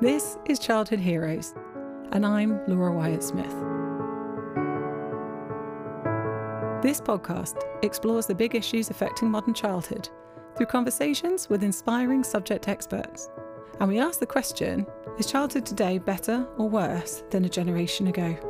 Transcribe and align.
This 0.00 0.38
is 0.46 0.58
Childhood 0.58 1.00
Heroes, 1.00 1.54
and 2.12 2.24
I'm 2.24 2.58
Laura 2.66 2.90
Wyatt 2.90 3.22
Smith. 3.22 3.52
This 6.82 7.02
podcast 7.02 7.62
explores 7.82 8.24
the 8.24 8.34
big 8.34 8.54
issues 8.54 8.88
affecting 8.88 9.30
modern 9.30 9.52
childhood 9.52 10.08
through 10.56 10.68
conversations 10.68 11.50
with 11.50 11.62
inspiring 11.62 12.24
subject 12.24 12.66
experts. 12.66 13.28
And 13.78 13.90
we 13.90 13.98
ask 13.98 14.20
the 14.20 14.24
question 14.24 14.86
is 15.18 15.30
childhood 15.30 15.66
today 15.66 15.98
better 15.98 16.48
or 16.56 16.66
worse 16.66 17.22
than 17.28 17.44
a 17.44 17.50
generation 17.50 18.06
ago? 18.06 18.49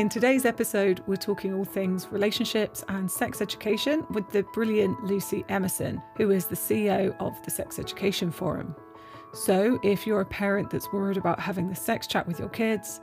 In 0.00 0.08
today's 0.08 0.46
episode, 0.46 1.02
we're 1.06 1.16
talking 1.16 1.52
all 1.52 1.66
things 1.66 2.08
relationships 2.10 2.82
and 2.88 3.10
sex 3.10 3.42
education 3.42 4.06
with 4.08 4.26
the 4.30 4.44
brilliant 4.54 5.04
Lucy 5.04 5.44
Emmerson, 5.50 6.02
who 6.16 6.30
is 6.30 6.46
the 6.46 6.56
CEO 6.56 7.14
of 7.20 7.34
the 7.44 7.50
Sex 7.50 7.78
Education 7.78 8.30
Forum. 8.30 8.74
So, 9.34 9.78
if 9.82 10.06
you're 10.06 10.22
a 10.22 10.24
parent 10.24 10.70
that's 10.70 10.90
worried 10.90 11.18
about 11.18 11.38
having 11.38 11.68
the 11.68 11.74
sex 11.74 12.06
chat 12.06 12.26
with 12.26 12.38
your 12.38 12.48
kids, 12.48 13.02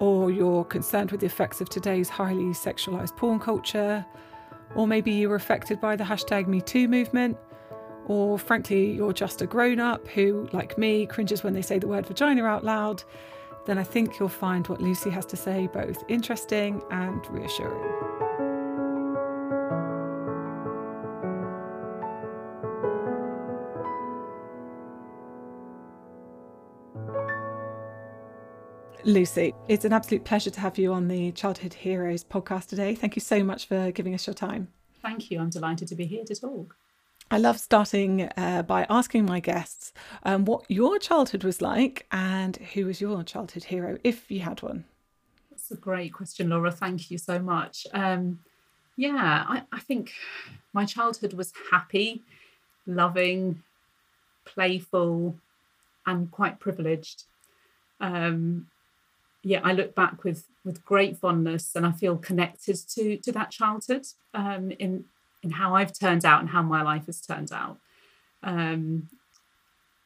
or 0.00 0.32
you're 0.32 0.64
concerned 0.64 1.12
with 1.12 1.20
the 1.20 1.26
effects 1.26 1.60
of 1.60 1.68
today's 1.68 2.08
highly 2.08 2.46
sexualized 2.46 3.16
porn 3.16 3.38
culture, 3.38 4.04
or 4.74 4.88
maybe 4.88 5.12
you 5.12 5.28
were 5.28 5.36
affected 5.36 5.80
by 5.80 5.94
the 5.94 6.02
hashtag 6.02 6.46
MeToo 6.46 6.88
movement, 6.88 7.36
or 8.06 8.36
frankly, 8.36 8.90
you're 8.90 9.12
just 9.12 9.42
a 9.42 9.46
grown 9.46 9.78
up 9.78 10.08
who, 10.08 10.48
like 10.52 10.76
me, 10.76 11.06
cringes 11.06 11.44
when 11.44 11.54
they 11.54 11.62
say 11.62 11.78
the 11.78 11.86
word 11.86 12.04
vagina 12.04 12.42
out 12.42 12.64
loud, 12.64 13.04
then 13.64 13.78
I 13.78 13.84
think 13.84 14.18
you'll 14.18 14.28
find 14.28 14.66
what 14.68 14.80
Lucy 14.80 15.10
has 15.10 15.26
to 15.26 15.36
say 15.36 15.68
both 15.68 16.02
interesting 16.08 16.82
and 16.90 17.24
reassuring. 17.30 17.92
Lucy, 29.04 29.52
it's 29.66 29.84
an 29.84 29.92
absolute 29.92 30.24
pleasure 30.24 30.50
to 30.50 30.60
have 30.60 30.78
you 30.78 30.92
on 30.92 31.08
the 31.08 31.32
Childhood 31.32 31.74
Heroes 31.74 32.22
podcast 32.22 32.68
today. 32.68 32.94
Thank 32.94 33.16
you 33.16 33.20
so 33.20 33.42
much 33.42 33.66
for 33.66 33.90
giving 33.90 34.14
us 34.14 34.28
your 34.28 34.34
time. 34.34 34.68
Thank 35.02 35.30
you. 35.30 35.40
I'm 35.40 35.50
delighted 35.50 35.88
to 35.88 35.96
be 35.96 36.06
here 36.06 36.24
to 36.24 36.34
talk. 36.34 36.76
I 37.32 37.38
love 37.38 37.58
starting 37.58 38.28
uh, 38.36 38.62
by 38.62 38.84
asking 38.90 39.24
my 39.24 39.40
guests 39.40 39.94
um, 40.22 40.44
what 40.44 40.66
your 40.68 40.98
childhood 40.98 41.44
was 41.44 41.62
like 41.62 42.06
and 42.12 42.58
who 42.58 42.84
was 42.84 43.00
your 43.00 43.22
childhood 43.22 43.64
hero, 43.64 43.96
if 44.04 44.30
you 44.30 44.40
had 44.40 44.60
one. 44.60 44.84
That's 45.50 45.70
a 45.70 45.76
great 45.76 46.12
question, 46.12 46.50
Laura. 46.50 46.70
Thank 46.70 47.10
you 47.10 47.16
so 47.16 47.38
much. 47.38 47.86
Um, 47.94 48.40
yeah, 48.96 49.46
I, 49.48 49.62
I 49.72 49.80
think 49.80 50.12
my 50.74 50.84
childhood 50.84 51.32
was 51.32 51.54
happy, 51.70 52.20
loving, 52.86 53.62
playful, 54.44 55.34
and 56.04 56.30
quite 56.30 56.60
privileged. 56.60 57.24
Um, 57.98 58.66
yeah, 59.42 59.62
I 59.64 59.72
look 59.72 59.94
back 59.94 60.22
with 60.22 60.44
with 60.66 60.84
great 60.84 61.16
fondness, 61.16 61.74
and 61.74 61.86
I 61.86 61.92
feel 61.92 62.18
connected 62.18 62.76
to 62.90 63.16
to 63.16 63.32
that 63.32 63.50
childhood 63.50 64.06
um, 64.34 64.70
in 64.72 65.06
in 65.42 65.50
how 65.50 65.74
I've 65.74 65.92
turned 65.92 66.24
out 66.24 66.40
and 66.40 66.50
how 66.50 66.62
my 66.62 66.82
life 66.82 67.06
has 67.06 67.20
turned 67.20 67.52
out. 67.52 67.78
Um, 68.42 69.08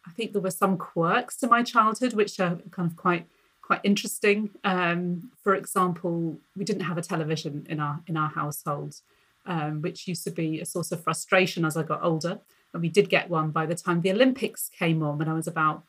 I 0.06 0.10
think 0.12 0.32
there 0.32 0.42
were 0.42 0.50
some 0.50 0.76
quirks 0.76 1.36
to 1.38 1.46
my 1.46 1.62
childhood 1.62 2.14
which 2.14 2.38
are 2.38 2.58
kind 2.70 2.90
of 2.90 2.96
quite 2.96 3.26
quite 3.66 3.80
interesting. 3.82 4.50
Um, 4.62 5.32
for 5.42 5.54
example, 5.54 6.38
we 6.56 6.64
didn't 6.64 6.82
have 6.82 6.98
a 6.98 7.02
television 7.02 7.66
in 7.68 7.80
our 7.80 8.00
in 8.06 8.16
our 8.16 8.28
household, 8.28 9.00
um, 9.44 9.82
which 9.82 10.06
used 10.06 10.24
to 10.24 10.30
be 10.30 10.60
a 10.60 10.66
source 10.66 10.92
of 10.92 11.02
frustration 11.02 11.64
as 11.64 11.76
I 11.76 11.82
got 11.82 12.02
older. 12.02 12.38
And 12.72 12.82
we 12.82 12.88
did 12.88 13.08
get 13.08 13.28
one 13.28 13.50
by 13.50 13.66
the 13.66 13.74
time 13.74 14.00
the 14.00 14.12
Olympics 14.12 14.70
came 14.78 15.02
on 15.02 15.18
when 15.18 15.28
I 15.28 15.34
was 15.34 15.46
about 15.46 15.82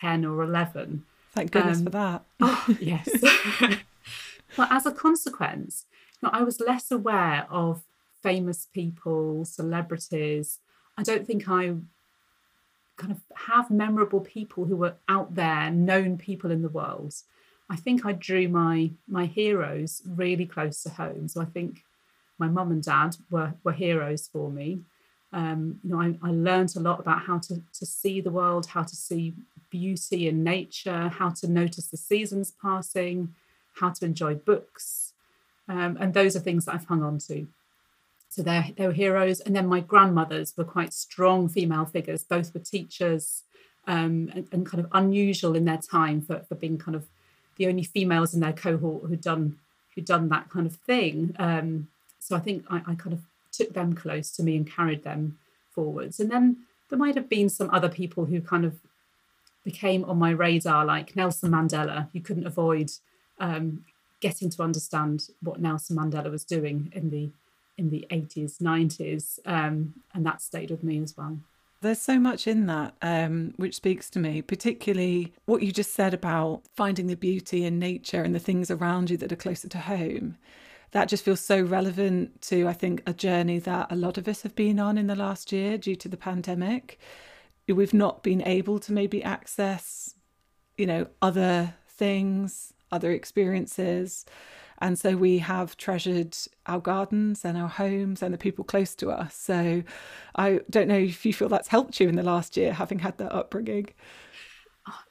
ten 0.00 0.24
or 0.24 0.42
eleven. 0.42 1.04
Thank 1.32 1.52
goodness 1.52 1.78
um, 1.78 1.84
for 1.84 1.90
that. 1.90 2.24
oh, 2.40 2.76
yes. 2.80 3.08
but 4.56 4.72
as 4.72 4.86
a 4.86 4.92
consequence, 4.92 5.84
you 6.20 6.28
know, 6.28 6.30
I 6.32 6.42
was 6.42 6.60
less 6.60 6.90
aware 6.90 7.46
of 7.50 7.82
famous 8.26 8.66
people, 8.74 9.44
celebrities. 9.44 10.58
I 10.98 11.02
don't 11.04 11.26
think 11.26 11.48
I 11.48 11.74
kind 12.96 13.12
of 13.12 13.20
have 13.50 13.70
memorable 13.70 14.20
people 14.20 14.64
who 14.64 14.76
were 14.76 14.96
out 15.08 15.36
there, 15.36 15.70
known 15.70 16.18
people 16.18 16.50
in 16.50 16.62
the 16.62 16.76
world. 16.80 17.14
I 17.70 17.76
think 17.76 18.04
I 18.04 18.12
drew 18.12 18.48
my 18.48 18.90
my 19.06 19.26
heroes 19.26 20.02
really 20.22 20.46
close 20.46 20.82
to 20.82 20.90
home. 20.90 21.28
So 21.28 21.40
I 21.40 21.44
think 21.44 21.84
my 22.42 22.48
mum 22.48 22.72
and 22.72 22.82
dad 22.82 23.16
were 23.30 23.54
were 23.64 23.78
heroes 23.86 24.28
for 24.32 24.50
me. 24.50 24.80
Um, 25.32 25.60
you 25.82 25.90
know, 25.90 26.00
I, 26.00 26.08
I 26.28 26.30
learned 26.48 26.72
a 26.76 26.80
lot 26.88 26.98
about 26.98 27.20
how 27.28 27.38
to 27.46 27.54
to 27.78 27.86
see 27.86 28.20
the 28.20 28.36
world, 28.40 28.66
how 28.66 28.82
to 28.82 28.96
see 28.96 29.34
beauty 29.70 30.20
in 30.30 30.42
nature, 30.42 31.08
how 31.20 31.30
to 31.40 31.46
notice 31.62 31.86
the 31.88 32.02
seasons 32.10 32.52
passing, 32.62 33.34
how 33.80 33.90
to 33.90 34.04
enjoy 34.04 34.34
books, 34.34 35.12
um, 35.68 35.96
and 36.00 36.12
those 36.12 36.34
are 36.36 36.44
things 36.46 36.64
that 36.64 36.74
I've 36.74 36.90
hung 36.92 37.04
on 37.04 37.18
to. 37.28 37.46
So 38.36 38.42
they 38.42 38.74
they 38.76 38.86
were 38.86 38.92
heroes. 38.92 39.40
And 39.40 39.56
then 39.56 39.66
my 39.66 39.80
grandmothers 39.80 40.52
were 40.58 40.64
quite 40.64 40.92
strong 40.92 41.48
female 41.48 41.86
figures. 41.86 42.22
Both 42.22 42.52
were 42.52 42.60
teachers 42.60 43.44
um, 43.86 44.30
and, 44.34 44.46
and, 44.52 44.66
kind 44.66 44.84
of 44.84 44.90
unusual 44.92 45.56
in 45.56 45.64
their 45.64 45.78
time 45.78 46.20
for, 46.20 46.40
for 46.40 46.54
being 46.54 46.76
kind 46.76 46.96
of 46.96 47.06
the 47.56 47.66
only 47.66 47.84
females 47.84 48.34
in 48.34 48.40
their 48.40 48.52
cohort 48.52 49.04
who'd 49.08 49.22
done 49.22 49.58
who'd 49.94 50.04
done 50.04 50.28
that 50.28 50.50
kind 50.50 50.66
of 50.66 50.76
thing. 50.76 51.34
Um, 51.38 51.88
so 52.18 52.36
I 52.36 52.40
think 52.40 52.66
I, 52.68 52.82
I 52.86 52.94
kind 52.94 53.14
of 53.14 53.20
took 53.52 53.72
them 53.72 53.94
close 53.94 54.30
to 54.32 54.42
me 54.42 54.54
and 54.54 54.70
carried 54.70 55.02
them 55.02 55.38
forwards. 55.70 56.20
And 56.20 56.30
then 56.30 56.58
there 56.90 56.98
might 56.98 57.14
have 57.14 57.30
been 57.30 57.48
some 57.48 57.70
other 57.70 57.88
people 57.88 58.26
who 58.26 58.42
kind 58.42 58.66
of 58.66 58.74
became 59.64 60.04
on 60.04 60.18
my 60.18 60.30
radar, 60.30 60.84
like 60.84 61.16
Nelson 61.16 61.52
Mandela. 61.52 62.08
You 62.12 62.20
couldn't 62.20 62.46
avoid 62.46 62.90
um, 63.40 63.86
getting 64.20 64.50
to 64.50 64.62
understand 64.62 65.28
what 65.40 65.58
Nelson 65.58 65.96
Mandela 65.96 66.30
was 66.30 66.44
doing 66.44 66.92
in 66.94 67.08
the 67.08 67.30
in 67.78 67.90
the 67.90 68.06
80s, 68.10 68.58
90s, 68.58 69.38
um, 69.46 69.94
and 70.14 70.24
that 70.24 70.40
stayed 70.40 70.70
with 70.70 70.82
me 70.82 71.02
as 71.02 71.16
well. 71.16 71.38
There's 71.82 72.00
so 72.00 72.18
much 72.18 72.46
in 72.46 72.66
that 72.66 72.94
um, 73.02 73.52
which 73.56 73.76
speaks 73.76 74.08
to 74.10 74.18
me, 74.18 74.40
particularly 74.40 75.34
what 75.44 75.62
you 75.62 75.72
just 75.72 75.92
said 75.92 76.14
about 76.14 76.62
finding 76.74 77.06
the 77.06 77.16
beauty 77.16 77.64
in 77.64 77.78
nature 77.78 78.22
and 78.22 78.34
the 78.34 78.40
things 78.40 78.70
around 78.70 79.10
you 79.10 79.16
that 79.18 79.30
are 79.30 79.36
closer 79.36 79.68
to 79.68 79.78
home. 79.78 80.38
That 80.92 81.08
just 81.08 81.24
feels 81.24 81.40
so 81.40 81.60
relevant 81.60 82.40
to, 82.42 82.66
I 82.66 82.72
think, 82.72 83.02
a 83.06 83.12
journey 83.12 83.58
that 83.60 83.92
a 83.92 83.96
lot 83.96 84.16
of 84.16 84.26
us 84.26 84.42
have 84.42 84.54
been 84.54 84.80
on 84.80 84.96
in 84.96 85.06
the 85.06 85.14
last 85.14 85.52
year 85.52 85.76
due 85.76 85.96
to 85.96 86.08
the 86.08 86.16
pandemic. 86.16 86.98
We've 87.68 87.92
not 87.92 88.22
been 88.22 88.42
able 88.46 88.78
to 88.80 88.92
maybe 88.92 89.22
access, 89.22 90.14
you 90.78 90.86
know, 90.86 91.08
other 91.20 91.74
things, 91.88 92.72
other 92.90 93.10
experiences. 93.10 94.24
And 94.78 94.98
so 94.98 95.16
we 95.16 95.38
have 95.38 95.76
treasured 95.76 96.36
our 96.66 96.80
gardens 96.80 97.44
and 97.44 97.56
our 97.56 97.68
homes 97.68 98.22
and 98.22 98.32
the 98.34 98.38
people 98.38 98.64
close 98.64 98.94
to 98.96 99.10
us. 99.10 99.34
So 99.34 99.82
I 100.34 100.60
don't 100.70 100.88
know 100.88 100.98
if 100.98 101.24
you 101.24 101.32
feel 101.32 101.48
that's 101.48 101.68
helped 101.68 102.00
you 102.00 102.08
in 102.08 102.16
the 102.16 102.22
last 102.22 102.56
year, 102.56 102.72
having 102.72 102.98
had 102.98 103.18
that 103.18 103.32
upbringing. 103.32 103.88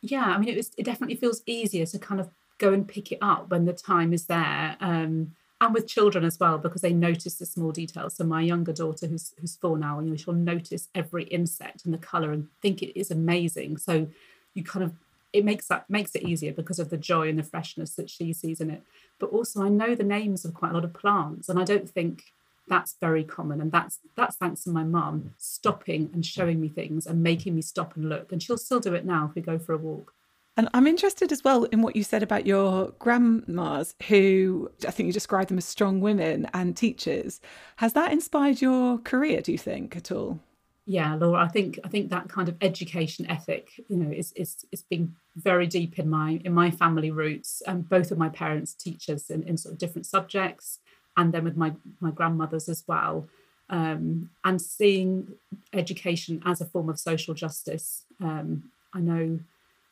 Yeah, 0.02 0.24
I 0.26 0.38
mean, 0.38 0.50
it 0.50 0.58
was. 0.58 0.72
It 0.78 0.86
definitely 0.86 1.16
feels 1.16 1.42
easier 1.46 1.86
to 1.86 2.00
kind 2.00 2.22
of 2.22 2.30
go 2.58 2.72
and 2.72 2.88
pick 2.88 3.12
it 3.12 3.18
up 3.22 3.50
when 3.50 3.66
the 3.66 3.74
time 3.74 4.14
is 4.14 4.26
there, 4.26 4.78
um, 4.80 5.34
and 5.60 5.74
with 5.74 5.88
children 5.88 6.24
as 6.24 6.40
well 6.40 6.58
because 6.58 6.82
they 6.82 6.94
notice 6.94 7.36
the 7.36 7.46
small 7.46 7.72
details. 7.72 8.16
So 8.16 8.24
my 8.24 8.42
younger 8.42 8.74
daughter, 8.74 9.08
who's 9.08 9.34
who's 9.40 9.58
four 9.58 9.78
now, 9.78 10.00
you 10.00 10.12
know, 10.12 10.16
she'll 10.16 10.34
notice 10.34 10.88
every 10.96 11.26
insect 11.26 11.86
and 11.86 11.94
the 11.94 11.98
color 11.98 12.32
and 12.32 12.48
think 12.62 12.82
it 12.82 12.98
is 12.98 13.12
amazing. 13.12 13.78
So 13.78 14.08
you 14.54 14.64
kind 14.64 14.86
of 14.86 14.94
it 15.36 15.44
makes 15.44 15.68
that 15.68 15.90
makes 15.90 16.16
it 16.16 16.24
easier 16.24 16.54
because 16.54 16.80
of 16.80 16.90
the 16.90 16.98
joy 16.98 17.28
and 17.28 17.38
the 17.38 17.44
freshness 17.44 17.96
that 17.96 18.10
she 18.10 18.32
sees 18.32 18.62
in 18.62 18.70
it. 18.70 18.84
But 19.20 19.32
also, 19.32 19.62
I 19.62 19.70
know 19.70 19.94
the 19.94 20.04
names 20.04 20.46
of 20.46 20.54
quite 20.54 20.72
a 20.72 20.74
lot 20.74 20.86
of 20.86 20.94
plants, 20.94 21.50
and 21.50 21.60
I 21.60 21.66
don't 21.66 21.90
think 21.90 22.24
that's 22.68 22.96
very 23.02 23.24
common. 23.24 23.60
And 23.60 23.72
that's 23.72 24.00
that's 24.16 24.38
thanks 24.38 24.64
to 24.64 24.70
my 24.70 24.84
mum 24.84 25.34
stopping 25.38 26.10
and 26.14 26.26
showing 26.26 26.62
me 26.62 26.70
things 26.70 27.06
and 27.06 27.22
making 27.22 27.54
me 27.54 27.62
stop 27.62 27.96
and 27.96 28.08
look. 28.08 28.32
And 28.32 28.42
she'll 28.42 28.58
still 28.58 28.80
do 28.80 28.94
it 28.94 29.06
now 29.06 29.28
if 29.30 29.36
we 29.36 29.42
go 29.42 29.60
for 29.60 29.74
a 29.74 29.78
walk. 29.78 30.14
And 30.58 30.70
I'm 30.74 30.88
interested 30.88 31.34
as 31.34 31.44
well 31.44 31.66
in 31.66 31.82
what 31.82 31.98
you 31.98 32.04
said 32.04 32.24
about 32.24 32.48
your 32.48 32.94
grandmas, 32.98 33.94
who 34.08 34.72
I 34.88 34.92
think 34.92 35.08
you 35.08 35.14
described 35.14 35.50
them 35.50 35.58
as 35.58 35.66
strong 35.66 36.00
women 36.00 36.48
and 36.54 36.78
teachers. 36.78 37.42
Has 37.76 37.92
that 37.92 38.14
inspired 38.14 38.62
your 38.62 39.00
career, 39.00 39.42
do 39.42 39.52
you 39.52 39.58
think, 39.58 39.98
at 39.98 40.14
all? 40.14 40.40
Yeah 40.86 41.16
laura 41.16 41.44
i 41.44 41.48
think 41.48 41.80
i 41.84 41.88
think 41.88 42.10
that 42.10 42.30
kind 42.30 42.48
of 42.48 42.56
education 42.62 43.26
ethic 43.30 43.70
you 43.88 43.98
know 43.98 44.12
is 44.12 44.32
is 44.34 44.66
it's 44.72 44.84
been 44.84 45.16
very 45.36 45.68
deep 45.68 45.98
in 45.98 46.10
my 46.10 46.40
in 46.46 46.54
my 46.54 46.70
family 46.70 47.12
roots 47.12 47.62
and 47.68 47.90
both 47.90 48.12
of 48.12 48.18
my 48.18 48.30
parents 48.30 48.74
teachers 48.74 49.30
in, 49.30 49.44
in 49.44 49.58
sort 49.58 49.74
of 49.74 49.80
different 49.80 50.06
subjects 50.06 50.80
and 51.18 51.34
then 51.34 51.44
with 51.44 51.58
my 51.58 51.74
my 52.00 52.12
grandmothers 52.12 52.70
as 52.70 52.84
well. 52.88 53.28
Um, 53.68 54.30
and 54.44 54.62
seeing 54.62 55.28
education 55.74 56.40
as 56.46 56.62
a 56.62 56.66
form 56.66 56.88
of 56.88 57.00
social 57.00 57.34
justice 57.34 58.04
um, 58.22 58.70
i 58.94 59.00
know 59.00 59.40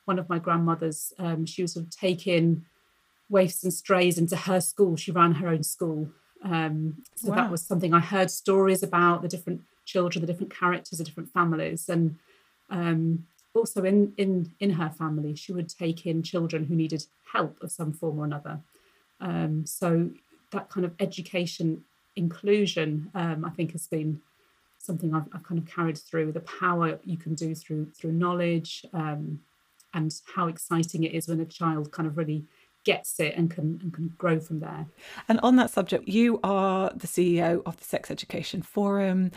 one 0.05 0.19
of 0.19 0.29
my 0.29 0.37
grandmothers 0.37 1.11
um, 1.17 1.47
she 1.47 1.63
was 1.63 1.73
sort 1.73 1.87
of 1.87 1.89
taking 1.89 2.65
waifs 3.33 3.63
and 3.63 3.73
strays 3.73 4.17
into 4.17 4.35
her 4.35 4.61
school. 4.61 4.95
She 4.95 5.11
ran 5.11 5.33
her 5.33 5.49
own 5.49 5.63
school. 5.63 6.09
Um, 6.43 7.03
so 7.15 7.29
wow. 7.29 7.35
that 7.35 7.51
was 7.51 7.61
something 7.61 7.93
I 7.93 7.99
heard 7.99 8.29
stories 8.29 8.83
about 8.83 9.21
the 9.21 9.27
different 9.27 9.61
children, 9.85 10.21
the 10.21 10.31
different 10.31 10.53
characters, 10.53 10.99
the 10.99 11.03
different 11.03 11.31
families, 11.31 11.89
and 11.89 12.17
um, 12.69 13.25
also 13.53 13.83
in 13.83 14.13
in 14.17 14.53
in 14.59 14.71
her 14.71 14.89
family, 14.89 15.35
she 15.35 15.51
would 15.51 15.69
take 15.69 16.05
in 16.05 16.23
children 16.23 16.65
who 16.65 16.75
needed 16.75 17.05
help 17.31 17.61
of 17.61 17.71
some 17.71 17.93
form 17.93 18.19
or 18.19 18.25
another. 18.25 18.59
Um, 19.19 19.65
so 19.65 20.09
that 20.51 20.69
kind 20.69 20.85
of 20.85 20.93
education 20.99 21.83
inclusion, 22.15 23.09
um, 23.15 23.45
I 23.45 23.49
think, 23.49 23.71
has 23.71 23.87
been 23.87 24.21
something 24.77 25.13
I've, 25.13 25.27
I've, 25.33 25.43
kind 25.43 25.57
of 25.57 25.65
carried 25.65 25.97
through. 25.97 26.33
The 26.33 26.41
power 26.41 26.99
you 27.03 27.17
can 27.17 27.35
do 27.35 27.55
through 27.55 27.91
through 27.91 28.11
knowledge, 28.13 28.85
um, 28.93 29.39
and 29.93 30.13
how 30.35 30.47
exciting 30.47 31.03
it 31.03 31.13
is 31.13 31.27
when 31.27 31.39
a 31.39 31.45
child 31.45 31.91
kind 31.91 32.07
of 32.07 32.17
really 32.17 32.45
gets 32.83 33.19
it 33.19 33.33
and 33.37 33.49
can 33.49 33.79
and 33.81 33.93
can 33.93 34.13
grow 34.17 34.39
from 34.39 34.59
there. 34.59 34.85
And 35.29 35.39
on 35.41 35.55
that 35.55 35.69
subject, 35.69 36.07
you 36.07 36.39
are 36.43 36.91
the 36.95 37.07
CEO 37.07 37.61
of 37.65 37.77
the 37.77 37.85
Sex 37.85 38.11
Education 38.11 38.61
Forum. 38.61 39.31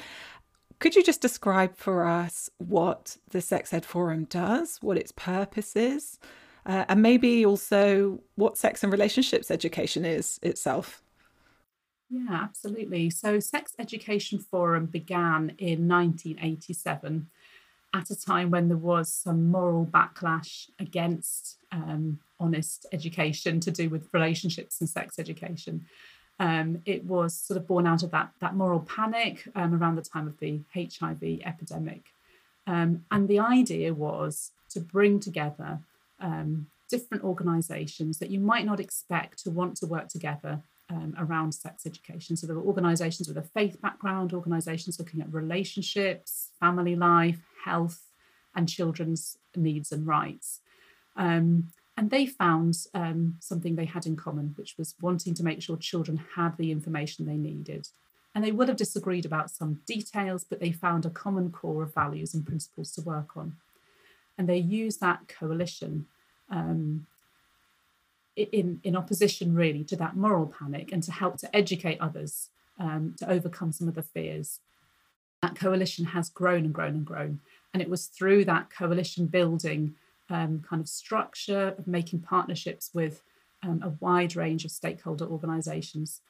Could 0.78 0.94
you 0.94 1.02
just 1.02 1.22
describe 1.22 1.76
for 1.76 2.04
us 2.04 2.50
what 2.58 3.16
the 3.30 3.40
Sex 3.40 3.72
Ed 3.72 3.86
Forum 3.86 4.24
does, 4.24 4.78
what 4.82 4.98
its 4.98 5.12
purpose 5.12 5.74
is, 5.74 6.18
uh, 6.66 6.84
and 6.88 7.00
maybe 7.00 7.46
also 7.46 8.20
what 8.34 8.58
sex 8.58 8.82
and 8.82 8.92
relationships 8.92 9.50
education 9.50 10.04
is 10.04 10.38
itself? 10.42 11.02
Yeah, 12.10 12.26
absolutely. 12.30 13.10
So, 13.10 13.40
Sex 13.40 13.72
Education 13.78 14.38
Forum 14.38 14.86
began 14.86 15.54
in 15.58 15.88
1987 15.88 17.28
at 17.94 18.10
a 18.10 18.20
time 18.20 18.50
when 18.50 18.68
there 18.68 18.76
was 18.76 19.12
some 19.12 19.50
moral 19.50 19.86
backlash 19.86 20.68
against 20.78 21.56
um, 21.72 22.20
honest 22.38 22.86
education 22.92 23.58
to 23.60 23.70
do 23.70 23.88
with 23.88 24.08
relationships 24.12 24.80
and 24.80 24.88
sex 24.88 25.18
education. 25.18 25.86
Um, 26.38 26.82
it 26.84 27.04
was 27.04 27.34
sort 27.34 27.56
of 27.56 27.66
born 27.66 27.86
out 27.86 28.02
of 28.02 28.10
that, 28.10 28.32
that 28.40 28.54
moral 28.54 28.80
panic 28.80 29.48
um, 29.54 29.74
around 29.74 29.96
the 29.96 30.02
time 30.02 30.26
of 30.26 30.38
the 30.38 30.60
HIV 30.74 31.40
epidemic. 31.44 32.12
Um, 32.66 33.04
and 33.10 33.28
the 33.28 33.38
idea 33.38 33.94
was 33.94 34.52
to 34.70 34.80
bring 34.80 35.20
together 35.20 35.80
um, 36.20 36.66
different 36.90 37.24
organisations 37.24 38.18
that 38.18 38.30
you 38.30 38.40
might 38.40 38.66
not 38.66 38.80
expect 38.80 39.42
to 39.44 39.50
want 39.50 39.76
to 39.76 39.86
work 39.86 40.08
together 40.08 40.60
um, 40.90 41.14
around 41.18 41.52
sex 41.52 41.86
education. 41.86 42.36
So 42.36 42.46
there 42.46 42.56
were 42.56 42.62
organisations 42.62 43.28
with 43.28 43.38
a 43.38 43.42
faith 43.42 43.80
background, 43.80 44.32
organisations 44.32 44.98
looking 44.98 45.20
at 45.20 45.32
relationships, 45.32 46.50
family 46.60 46.94
life, 46.94 47.40
health, 47.64 48.04
and 48.54 48.68
children's 48.68 49.38
needs 49.54 49.92
and 49.92 50.06
rights. 50.06 50.60
Um, 51.16 51.68
and 51.96 52.10
they 52.10 52.26
found 52.26 52.76
um, 52.94 53.36
something 53.40 53.74
they 53.74 53.86
had 53.86 54.06
in 54.06 54.16
common, 54.16 54.52
which 54.56 54.76
was 54.76 54.94
wanting 55.00 55.34
to 55.34 55.42
make 55.42 55.62
sure 55.62 55.76
children 55.76 56.20
had 56.36 56.56
the 56.58 56.70
information 56.70 57.24
they 57.24 57.36
needed. 57.36 57.88
And 58.34 58.44
they 58.44 58.52
would 58.52 58.68
have 58.68 58.76
disagreed 58.76 59.24
about 59.24 59.50
some 59.50 59.80
details, 59.86 60.44
but 60.44 60.60
they 60.60 60.72
found 60.72 61.06
a 61.06 61.10
common 61.10 61.50
core 61.50 61.82
of 61.84 61.94
values 61.94 62.34
and 62.34 62.46
principles 62.46 62.92
to 62.92 63.00
work 63.00 63.34
on. 63.34 63.56
And 64.36 64.46
they 64.46 64.58
used 64.58 65.00
that 65.00 65.26
coalition 65.26 66.06
um, 66.50 67.06
in, 68.36 68.80
in 68.84 68.94
opposition, 68.94 69.54
really, 69.54 69.82
to 69.84 69.96
that 69.96 70.16
moral 70.16 70.46
panic 70.46 70.92
and 70.92 71.02
to 71.04 71.12
help 71.12 71.38
to 71.38 71.56
educate 71.56 71.98
others 71.98 72.50
um, 72.78 73.14
to 73.18 73.30
overcome 73.30 73.72
some 73.72 73.88
of 73.88 73.94
the 73.94 74.02
fears. 74.02 74.60
That 75.40 75.56
coalition 75.56 76.04
has 76.06 76.28
grown 76.28 76.66
and 76.66 76.74
grown 76.74 76.94
and 76.94 77.06
grown. 77.06 77.40
And 77.72 77.82
it 77.82 77.88
was 77.88 78.06
through 78.06 78.44
that 78.44 78.68
coalition 78.68 79.26
building 79.26 79.94
um, 80.30 80.62
kind 80.68 80.80
of 80.80 80.88
structure 80.88 81.74
of 81.78 81.86
making 81.86 82.20
partnerships 82.20 82.90
with 82.94 83.22
um, 83.62 83.80
a 83.82 83.90
wide 84.00 84.36
range 84.36 84.64
of 84.64 84.70
stakeholder 84.70 85.26
organisations 85.26 86.20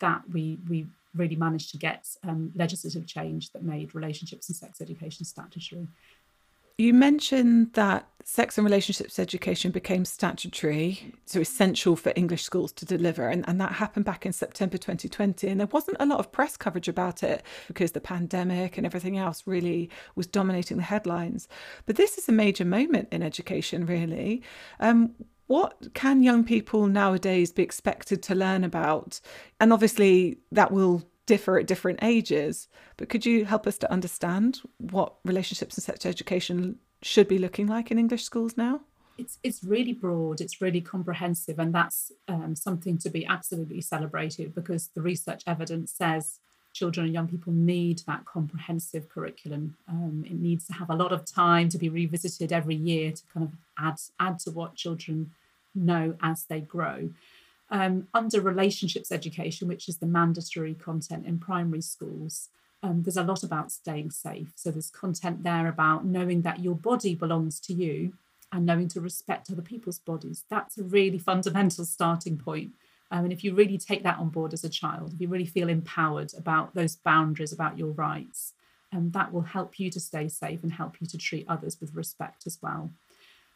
that 0.00 0.22
we 0.32 0.58
we 0.68 0.86
really 1.14 1.36
managed 1.36 1.70
to 1.72 1.78
get 1.78 2.06
um, 2.22 2.52
legislative 2.54 3.06
change 3.06 3.50
that 3.50 3.64
made 3.64 3.94
relationships 3.94 4.48
and 4.48 4.56
sex 4.56 4.80
education 4.80 5.24
statutory. 5.24 5.88
You 6.80 6.94
mentioned 6.94 7.74
that 7.74 8.08
sex 8.24 8.56
and 8.56 8.64
relationships 8.64 9.18
education 9.18 9.70
became 9.70 10.06
statutory, 10.06 11.12
so 11.26 11.38
essential 11.40 11.94
for 11.94 12.10
English 12.16 12.42
schools 12.42 12.72
to 12.72 12.86
deliver, 12.86 13.28
and, 13.28 13.46
and 13.46 13.60
that 13.60 13.72
happened 13.72 14.06
back 14.06 14.24
in 14.24 14.32
September 14.32 14.78
2020. 14.78 15.46
And 15.46 15.60
there 15.60 15.66
wasn't 15.66 15.98
a 16.00 16.06
lot 16.06 16.20
of 16.20 16.32
press 16.32 16.56
coverage 16.56 16.88
about 16.88 17.22
it 17.22 17.42
because 17.68 17.92
the 17.92 18.00
pandemic 18.00 18.78
and 18.78 18.86
everything 18.86 19.18
else 19.18 19.42
really 19.44 19.90
was 20.14 20.26
dominating 20.26 20.78
the 20.78 20.82
headlines. 20.82 21.48
But 21.84 21.96
this 21.96 22.16
is 22.16 22.30
a 22.30 22.32
major 22.32 22.64
moment 22.64 23.08
in 23.12 23.22
education, 23.22 23.84
really. 23.84 24.42
Um, 24.80 25.14
what 25.48 25.92
can 25.92 26.22
young 26.22 26.44
people 26.44 26.86
nowadays 26.86 27.52
be 27.52 27.62
expected 27.62 28.22
to 28.22 28.34
learn 28.34 28.64
about? 28.64 29.20
And 29.60 29.70
obviously, 29.70 30.38
that 30.50 30.72
will 30.72 31.02
differ 31.30 31.60
at 31.60 31.68
different 31.68 32.00
ages. 32.02 32.66
But 32.96 33.08
could 33.08 33.24
you 33.24 33.44
help 33.44 33.64
us 33.68 33.78
to 33.78 33.92
understand 33.96 34.62
what 34.78 35.14
relationships 35.24 35.76
and 35.76 35.84
sex 35.84 36.04
education 36.04 36.80
should 37.02 37.28
be 37.28 37.38
looking 37.38 37.68
like 37.68 37.92
in 37.92 38.00
English 38.00 38.24
schools 38.24 38.56
now? 38.56 38.80
It's, 39.16 39.38
it's 39.44 39.62
really 39.62 39.92
broad, 39.92 40.40
it's 40.40 40.60
really 40.60 40.80
comprehensive, 40.80 41.60
and 41.60 41.72
that's 41.72 42.10
um, 42.26 42.56
something 42.56 42.98
to 42.98 43.10
be 43.10 43.24
absolutely 43.26 43.80
celebrated 43.80 44.56
because 44.56 44.88
the 44.96 45.02
research 45.02 45.42
evidence 45.46 45.92
says 45.92 46.40
children 46.72 47.06
and 47.06 47.14
young 47.14 47.28
people 47.28 47.52
need 47.52 47.98
that 48.08 48.24
comprehensive 48.24 49.08
curriculum. 49.08 49.76
Um, 49.88 50.24
it 50.26 50.38
needs 50.48 50.66
to 50.66 50.72
have 50.72 50.90
a 50.90 50.96
lot 50.96 51.12
of 51.12 51.24
time 51.24 51.68
to 51.68 51.78
be 51.78 51.88
revisited 51.88 52.52
every 52.52 52.74
year 52.74 53.12
to 53.12 53.22
kind 53.32 53.46
of 53.46 53.52
add 53.78 53.98
add 54.18 54.40
to 54.40 54.50
what 54.50 54.74
children 54.74 55.30
know 55.74 56.16
as 56.20 56.44
they 56.50 56.60
grow 56.60 57.10
um, 57.70 58.08
under 58.12 58.40
relationships 58.40 59.12
education, 59.12 59.68
which 59.68 59.88
is 59.88 59.98
the 59.98 60.06
mandatory 60.06 60.74
content 60.74 61.26
in 61.26 61.38
primary 61.38 61.82
schools, 61.82 62.48
um, 62.82 63.02
there's 63.02 63.16
a 63.16 63.22
lot 63.22 63.42
about 63.42 63.70
staying 63.70 64.10
safe. 64.10 64.52
So 64.56 64.70
there's 64.70 64.90
content 64.90 65.42
there 65.42 65.68
about 65.68 66.04
knowing 66.04 66.42
that 66.42 66.60
your 66.60 66.74
body 66.74 67.14
belongs 67.14 67.60
to 67.60 67.72
you 67.72 68.14
and 68.52 68.66
knowing 68.66 68.88
to 68.88 69.00
respect 69.00 69.50
other 69.50 69.62
people's 69.62 69.98
bodies. 69.98 70.44
That's 70.48 70.78
a 70.78 70.82
really 70.82 71.18
fundamental 71.18 71.84
starting 71.84 72.36
point. 72.38 72.72
Um, 73.12 73.24
and 73.24 73.32
if 73.32 73.44
you 73.44 73.54
really 73.54 73.78
take 73.78 74.02
that 74.02 74.18
on 74.18 74.28
board 74.30 74.52
as 74.52 74.64
a 74.64 74.68
child, 74.68 75.12
if 75.12 75.20
you 75.20 75.28
really 75.28 75.44
feel 75.44 75.68
empowered 75.68 76.32
about 76.36 76.74
those 76.74 76.96
boundaries, 76.96 77.52
about 77.52 77.78
your 77.78 77.90
rights, 77.90 78.54
um, 78.92 79.10
that 79.10 79.32
will 79.32 79.42
help 79.42 79.78
you 79.78 79.90
to 79.90 80.00
stay 80.00 80.28
safe 80.28 80.62
and 80.62 80.72
help 80.72 81.00
you 81.00 81.06
to 81.08 81.18
treat 81.18 81.46
others 81.48 81.80
with 81.80 81.94
respect 81.94 82.46
as 82.46 82.58
well. 82.62 82.90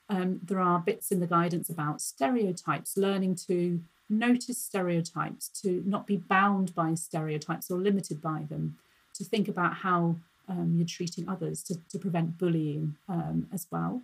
Um, 0.08 0.40
there 0.43 0.60
are 0.60 0.81
bits 0.81 1.10
in 1.10 1.20
the 1.20 1.26
guidance 1.26 1.70
about 1.70 2.00
stereotypes, 2.00 2.96
learning 2.96 3.37
to 3.46 3.81
notice 4.09 4.59
stereotypes, 4.59 5.49
to 5.62 5.83
not 5.87 6.06
be 6.06 6.17
bound 6.17 6.75
by 6.75 6.95
stereotypes 6.95 7.71
or 7.71 7.79
limited 7.79 8.21
by 8.21 8.44
them, 8.49 8.77
to 9.15 9.25
think 9.25 9.49
about 9.49 9.75
how 9.77 10.17
um, 10.49 10.75
you're 10.77 10.87
treating 10.87 11.29
others, 11.29 11.63
to, 11.63 11.77
to 11.91 11.99
prevent 11.99 12.39
bullying 12.39 12.96
um, 13.08 13.46
as 13.53 13.67
well. 13.70 14.03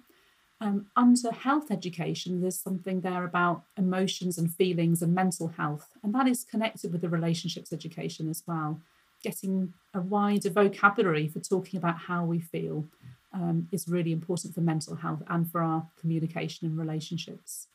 Um, 0.63 0.87
under 0.95 1.33
health 1.33 1.71
education, 1.71 2.41
there's 2.41 2.59
something 2.59 3.01
there 3.01 3.25
about 3.25 3.63
emotions 3.79 4.37
and 4.37 4.53
feelings 4.53 5.01
and 5.01 5.15
mental 5.15 5.49
health, 5.49 5.89
and 6.03 6.15
that 6.15 6.29
is 6.29 6.45
connected 6.45 6.93
with 6.93 7.01
the 7.01 7.09
relationships 7.09 7.73
education 7.73 8.29
as 8.29 8.43
well. 8.47 8.81
Getting 9.23 9.73
a 9.95 10.01
wider 10.01 10.51
vocabulary 10.51 11.29
for 11.29 11.41
talking 11.41 11.79
about 11.79 11.99
how 11.99 12.25
we 12.25 12.41
feel 12.41 12.87
um, 13.33 13.69
is 13.73 13.89
really 13.89 14.13
important 14.13 14.55
for 14.55 14.61
mental 14.61 14.97
health 14.97 15.23
and 15.29 15.51
for 15.51 15.63
our 15.63 15.87
communication 15.99 16.67
and 16.67 16.79
relationships. 16.79 17.67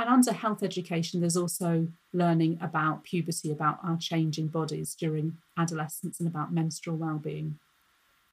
And 0.00 0.08
under 0.08 0.32
health 0.32 0.62
education, 0.62 1.20
there's 1.20 1.36
also 1.36 1.88
learning 2.14 2.58
about 2.62 3.04
puberty, 3.04 3.52
about 3.52 3.80
our 3.84 3.98
changing 3.98 4.46
bodies 4.46 4.94
during 4.94 5.36
adolescence, 5.58 6.18
and 6.18 6.26
about 6.26 6.54
menstrual 6.54 6.96
well-being. 6.96 7.58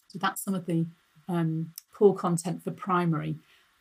So 0.08 0.18
that's 0.18 0.42
some 0.42 0.56
of 0.56 0.66
the 0.66 0.86
um, 1.28 1.74
core 1.94 2.16
content 2.16 2.64
for 2.64 2.72
primary. 2.72 3.36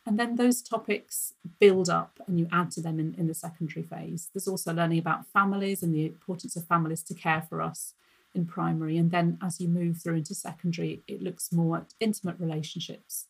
And 0.05 0.19
then 0.19 0.35
those 0.35 0.61
topics 0.61 1.33
build 1.59 1.89
up 1.89 2.19
and 2.27 2.37
you 2.37 2.49
add 2.51 2.71
to 2.71 2.81
them 2.81 2.99
in, 2.99 3.15
in 3.17 3.27
the 3.27 3.33
secondary 3.33 3.83
phase. 3.83 4.27
There's 4.33 4.49
also 4.49 4.73
learning 4.73 4.99
about 4.99 5.27
families 5.27 5.81
and 5.81 5.95
the 5.95 6.07
importance 6.07 6.57
of 6.57 6.65
families 6.65 7.03
to 7.03 7.13
care 7.13 7.41
for 7.41 7.61
us 7.61 7.93
in 8.35 8.45
primary. 8.45 8.97
And 8.97 9.11
then 9.11 9.37
as 9.41 9.61
you 9.61 9.69
move 9.69 9.97
through 9.97 10.15
into 10.15 10.35
secondary, 10.35 11.03
it 11.07 11.23
looks 11.23 11.53
more 11.53 11.77
at 11.77 11.93
intimate 12.01 12.35
relationships. 12.37 13.27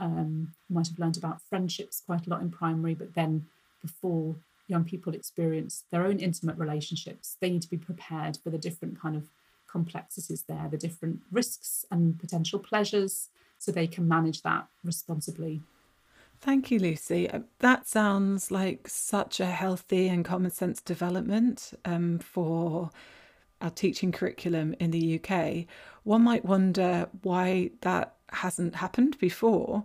Um, 0.00 0.52
you 0.68 0.74
might 0.74 0.88
have 0.88 0.98
learned 0.98 1.16
about 1.16 1.42
friendships 1.42 2.02
quite 2.04 2.26
a 2.26 2.30
lot 2.30 2.42
in 2.42 2.50
primary, 2.50 2.94
but 2.94 3.14
then 3.14 3.46
before 3.80 4.36
young 4.66 4.84
people 4.84 5.14
experience 5.14 5.84
their 5.90 6.04
own 6.04 6.18
intimate 6.18 6.56
relationships, 6.56 7.36
they 7.40 7.50
need 7.50 7.62
to 7.62 7.70
be 7.70 7.76
prepared 7.76 8.36
for 8.36 8.50
the 8.50 8.58
different 8.58 9.00
kind 9.00 9.16
of 9.16 9.28
complexities 9.70 10.44
there, 10.48 10.68
the 10.70 10.76
different 10.76 11.20
risks 11.30 11.84
and 11.90 12.18
potential 12.18 12.58
pleasures, 12.58 13.28
so 13.58 13.70
they 13.70 13.86
can 13.86 14.08
manage 14.08 14.42
that 14.42 14.66
responsibly. 14.84 15.60
Thank 16.40 16.70
you, 16.70 16.78
Lucy. 16.78 17.28
Uh, 17.28 17.40
that 17.58 17.86
sounds 17.86 18.50
like 18.50 18.88
such 18.88 19.40
a 19.40 19.46
healthy 19.46 20.08
and 20.08 20.24
common 20.24 20.50
sense 20.50 20.80
development 20.80 21.72
um, 21.84 22.18
for 22.18 22.90
our 23.60 23.70
teaching 23.70 24.10
curriculum 24.10 24.74
in 24.80 24.90
the 24.90 25.20
UK. 25.20 25.66
One 26.04 26.22
might 26.22 26.46
wonder 26.46 27.08
why 27.22 27.72
that 27.82 28.16
hasn't 28.30 28.76
happened 28.76 29.18
before. 29.18 29.84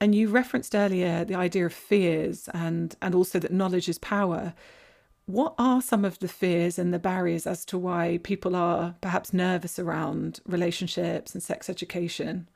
And 0.00 0.14
you 0.14 0.28
referenced 0.28 0.74
earlier 0.74 1.24
the 1.24 1.34
idea 1.34 1.66
of 1.66 1.72
fears 1.72 2.48
and, 2.52 2.94
and 3.00 3.14
also 3.14 3.38
that 3.38 3.52
knowledge 3.52 3.88
is 3.88 3.98
power. 3.98 4.54
What 5.26 5.54
are 5.58 5.82
some 5.82 6.04
of 6.04 6.18
the 6.18 6.28
fears 6.28 6.78
and 6.78 6.92
the 6.94 6.98
barriers 6.98 7.46
as 7.46 7.64
to 7.66 7.78
why 7.78 8.20
people 8.22 8.54
are 8.54 8.94
perhaps 9.00 9.32
nervous 9.32 9.78
around 9.78 10.40
relationships 10.46 11.34
and 11.34 11.42
sex 11.42 11.68
education? 11.68 12.48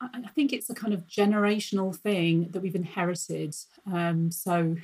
I 0.00 0.28
think 0.34 0.52
it's 0.52 0.68
a 0.68 0.74
kind 0.74 0.92
of 0.92 1.06
generational 1.06 1.94
thing 1.94 2.48
that 2.50 2.60
we've 2.60 2.74
inherited. 2.74 3.54
Um, 3.90 4.30
so, 4.30 4.76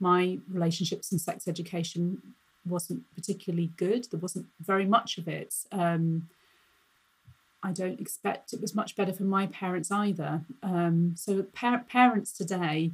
my 0.00 0.38
relationships 0.48 1.12
and 1.12 1.20
sex 1.20 1.46
education 1.46 2.22
wasn't 2.64 3.02
particularly 3.14 3.70
good. 3.76 4.06
There 4.10 4.20
wasn't 4.20 4.46
very 4.60 4.86
much 4.86 5.18
of 5.18 5.28
it. 5.28 5.54
Um, 5.72 6.28
I 7.68 7.72
don't 7.72 8.00
expect 8.00 8.54
it 8.54 8.62
was 8.62 8.74
much 8.74 8.96
better 8.96 9.12
for 9.12 9.24
my 9.24 9.46
parents 9.46 9.90
either. 9.90 10.40
Um, 10.62 11.12
so, 11.16 11.42
par- 11.42 11.84
parents 11.86 12.32
today 12.32 12.92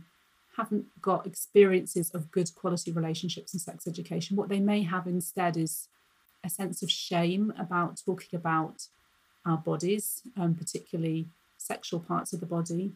haven't 0.56 0.86
got 1.00 1.26
experiences 1.26 2.10
of 2.10 2.32
good 2.32 2.52
quality 2.56 2.90
relationships 2.90 3.52
and 3.52 3.62
sex 3.62 3.86
education. 3.86 4.36
What 4.36 4.48
they 4.48 4.58
may 4.58 4.82
have 4.82 5.06
instead 5.06 5.56
is 5.56 5.86
a 6.42 6.50
sense 6.50 6.82
of 6.82 6.90
shame 6.90 7.52
about 7.56 8.02
talking 8.04 8.36
about 8.36 8.88
our 9.46 9.58
bodies, 9.58 10.22
um, 10.36 10.54
particularly 10.54 11.26
sexual 11.56 12.00
parts 12.00 12.32
of 12.32 12.40
the 12.40 12.46
body, 12.46 12.92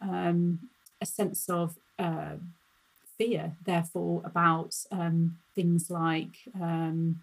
um, 0.00 0.60
a 1.00 1.06
sense 1.06 1.48
of 1.48 1.76
uh, 1.98 2.36
fear, 3.18 3.52
therefore, 3.64 4.22
about 4.24 4.76
um, 4.92 5.38
things 5.56 5.90
like 5.90 6.36
um, 6.54 7.20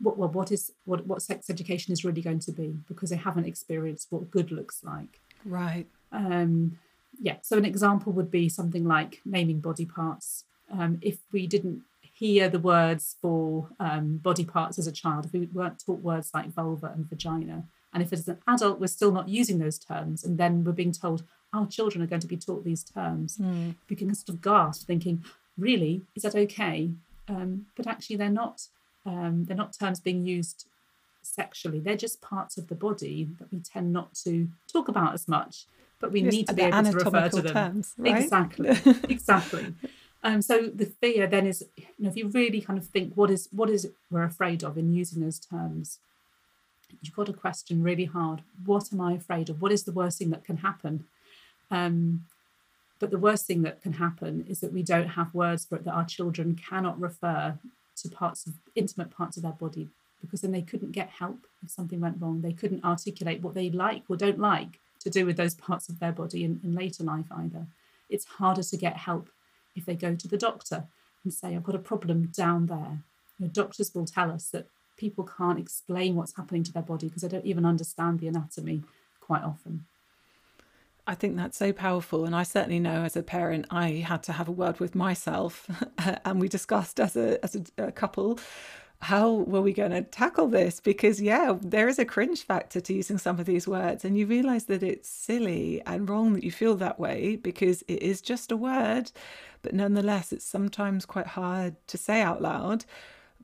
what 0.00 0.16
well, 0.16 0.28
what 0.28 0.52
is 0.52 0.72
what 0.84 1.06
what 1.06 1.22
sex 1.22 1.50
education 1.50 1.92
is 1.92 2.04
really 2.04 2.22
going 2.22 2.38
to 2.40 2.52
be 2.52 2.76
because 2.88 3.10
they 3.10 3.16
haven't 3.16 3.46
experienced 3.46 4.08
what 4.10 4.30
good 4.30 4.50
looks 4.50 4.82
like. 4.84 5.20
Right. 5.44 5.86
Um, 6.12 6.78
yeah. 7.20 7.36
So 7.42 7.56
an 7.56 7.64
example 7.64 8.12
would 8.12 8.30
be 8.30 8.48
something 8.48 8.86
like 8.86 9.20
naming 9.24 9.60
body 9.60 9.84
parts. 9.84 10.44
Um, 10.70 10.98
if 11.00 11.18
we 11.32 11.46
didn't 11.46 11.82
hear 12.00 12.48
the 12.48 12.58
words 12.58 13.16
for 13.20 13.68
um, 13.80 14.18
body 14.18 14.44
parts 14.44 14.78
as 14.78 14.86
a 14.86 14.92
child, 14.92 15.26
if 15.26 15.32
we 15.32 15.46
weren't 15.46 15.82
taught 15.84 16.00
words 16.00 16.30
like 16.34 16.52
vulva 16.52 16.92
and 16.94 17.08
vagina, 17.08 17.64
and 17.92 18.02
if 18.02 18.12
as 18.12 18.28
an 18.28 18.38
adult 18.46 18.80
we're 18.80 18.86
still 18.86 19.12
not 19.12 19.28
using 19.28 19.58
those 19.58 19.78
terms, 19.78 20.24
and 20.24 20.38
then 20.38 20.64
we're 20.64 20.72
being 20.72 20.92
told 20.92 21.22
our 21.54 21.66
children 21.66 22.02
are 22.02 22.06
going 22.06 22.20
to 22.20 22.26
be 22.26 22.36
taught 22.36 22.64
these 22.64 22.84
terms, 22.84 23.38
mm. 23.38 23.74
we 23.88 23.96
can 23.96 24.14
sort 24.14 24.28
of 24.28 24.42
gasp, 24.42 24.86
thinking, 24.86 25.24
"Really, 25.56 26.02
is 26.14 26.22
that 26.22 26.34
okay?" 26.34 26.90
Um, 27.28 27.66
but 27.76 27.86
actually, 27.86 28.16
they're 28.16 28.30
not. 28.30 28.66
Um, 29.08 29.46
they're 29.46 29.56
not 29.56 29.72
terms 29.72 30.00
being 30.00 30.26
used 30.26 30.66
sexually. 31.22 31.80
They're 31.80 31.96
just 31.96 32.20
parts 32.20 32.58
of 32.58 32.68
the 32.68 32.74
body 32.74 33.28
that 33.38 33.50
we 33.50 33.60
tend 33.60 33.92
not 33.92 34.14
to 34.24 34.48
talk 34.70 34.88
about 34.88 35.14
as 35.14 35.26
much, 35.26 35.64
but 35.98 36.12
we 36.12 36.22
need 36.22 36.46
to 36.48 36.54
be 36.54 36.62
able 36.62 36.82
to 36.82 36.90
refer 36.90 37.28
to 37.28 37.42
them. 37.42 37.54
Terms, 37.54 37.94
right? 37.96 38.22
Exactly, 38.22 38.68
exactly. 39.08 39.74
Um, 40.22 40.42
so 40.42 40.68
the 40.74 40.86
fear 40.86 41.26
then 41.26 41.46
is, 41.46 41.64
you 41.76 41.84
know, 41.98 42.10
if 42.10 42.16
you 42.16 42.28
really 42.28 42.60
kind 42.60 42.78
of 42.78 42.86
think 42.86 43.14
what 43.14 43.30
is 43.30 43.48
what 43.50 43.70
is 43.70 43.90
we're 44.10 44.24
afraid 44.24 44.62
of 44.62 44.76
in 44.76 44.92
using 44.92 45.22
those 45.22 45.38
terms, 45.38 45.98
you've 47.00 47.16
got 47.16 47.26
to 47.26 47.32
question 47.32 47.82
really 47.82 48.04
hard: 48.04 48.42
what 48.66 48.92
am 48.92 49.00
I 49.00 49.14
afraid 49.14 49.48
of? 49.48 49.62
What 49.62 49.72
is 49.72 49.84
the 49.84 49.92
worst 49.92 50.18
thing 50.18 50.30
that 50.30 50.44
can 50.44 50.58
happen? 50.58 51.04
Um, 51.70 52.24
but 52.98 53.10
the 53.10 53.18
worst 53.18 53.46
thing 53.46 53.62
that 53.62 53.80
can 53.80 53.94
happen 53.94 54.44
is 54.48 54.58
that 54.60 54.72
we 54.72 54.82
don't 54.82 55.10
have 55.10 55.32
words 55.32 55.64
for 55.64 55.76
it. 55.76 55.84
That 55.84 55.94
our 55.94 56.04
children 56.04 56.56
cannot 56.56 57.00
refer 57.00 57.58
to 58.02 58.08
parts 58.08 58.46
of 58.46 58.54
intimate 58.74 59.10
parts 59.10 59.36
of 59.36 59.42
their 59.42 59.52
body 59.52 59.88
because 60.20 60.40
then 60.40 60.52
they 60.52 60.62
couldn't 60.62 60.92
get 60.92 61.08
help 61.08 61.46
if 61.62 61.70
something 61.70 62.00
went 62.00 62.20
wrong. 62.20 62.40
They 62.40 62.52
couldn't 62.52 62.84
articulate 62.84 63.42
what 63.42 63.54
they 63.54 63.70
like 63.70 64.02
or 64.08 64.16
don't 64.16 64.38
like 64.38 64.80
to 65.00 65.10
do 65.10 65.24
with 65.24 65.36
those 65.36 65.54
parts 65.54 65.88
of 65.88 66.00
their 66.00 66.12
body 66.12 66.44
in, 66.44 66.60
in 66.64 66.74
later 66.74 67.04
life 67.04 67.26
either. 67.30 67.66
It's 68.08 68.24
harder 68.24 68.62
to 68.62 68.76
get 68.76 68.96
help 68.96 69.30
if 69.76 69.86
they 69.86 69.94
go 69.94 70.14
to 70.14 70.28
the 70.28 70.36
doctor 70.36 70.84
and 71.24 71.32
say, 71.32 71.54
I've 71.54 71.62
got 71.62 71.74
a 71.74 71.80
problem 71.80 72.26
down 72.26 72.66
there. 72.66 73.02
You 73.38 73.46
know, 73.46 73.48
doctors 73.48 73.94
will 73.94 74.06
tell 74.06 74.30
us 74.30 74.48
that 74.48 74.66
people 74.96 75.24
can't 75.24 75.58
explain 75.58 76.16
what's 76.16 76.36
happening 76.36 76.64
to 76.64 76.72
their 76.72 76.82
body 76.82 77.06
because 77.06 77.22
they 77.22 77.28
don't 77.28 77.46
even 77.46 77.64
understand 77.64 78.18
the 78.18 78.28
anatomy 78.28 78.82
quite 79.20 79.42
often. 79.42 79.86
I 81.08 81.14
think 81.14 81.36
that's 81.36 81.56
so 81.56 81.72
powerful. 81.72 82.24
And 82.24 82.36
I 82.36 82.42
certainly 82.44 82.78
know 82.78 83.02
as 83.02 83.16
a 83.16 83.22
parent, 83.22 83.66
I 83.70 84.04
had 84.06 84.22
to 84.24 84.32
have 84.32 84.46
a 84.46 84.52
word 84.52 84.78
with 84.78 84.94
myself. 84.94 85.68
and 86.24 86.40
we 86.40 86.48
discussed 86.48 87.00
as 87.00 87.16
a, 87.16 87.42
as 87.42 87.56
a, 87.56 87.86
a 87.86 87.92
couple 87.92 88.38
how 89.00 89.30
were 89.30 89.60
we 89.60 89.72
going 89.72 89.92
to 89.92 90.02
tackle 90.02 90.48
this? 90.48 90.80
Because, 90.80 91.20
yeah, 91.22 91.56
there 91.60 91.88
is 91.88 91.98
a 91.98 92.04
cringe 92.04 92.42
factor 92.42 92.80
to 92.80 92.92
using 92.92 93.18
some 93.18 93.38
of 93.38 93.46
these 93.46 93.68
words, 93.68 94.04
and 94.04 94.18
you 94.18 94.26
realize 94.26 94.64
that 94.64 94.82
it's 94.82 95.08
silly 95.08 95.80
and 95.86 96.08
wrong 96.08 96.32
that 96.32 96.42
you 96.42 96.50
feel 96.50 96.74
that 96.76 96.98
way 96.98 97.36
because 97.36 97.82
it 97.86 98.02
is 98.02 98.20
just 98.20 98.50
a 98.50 98.56
word, 98.56 99.12
but 99.62 99.72
nonetheless, 99.72 100.32
it's 100.32 100.44
sometimes 100.44 101.06
quite 101.06 101.28
hard 101.28 101.76
to 101.86 101.96
say 101.96 102.22
out 102.22 102.42
loud. 102.42 102.84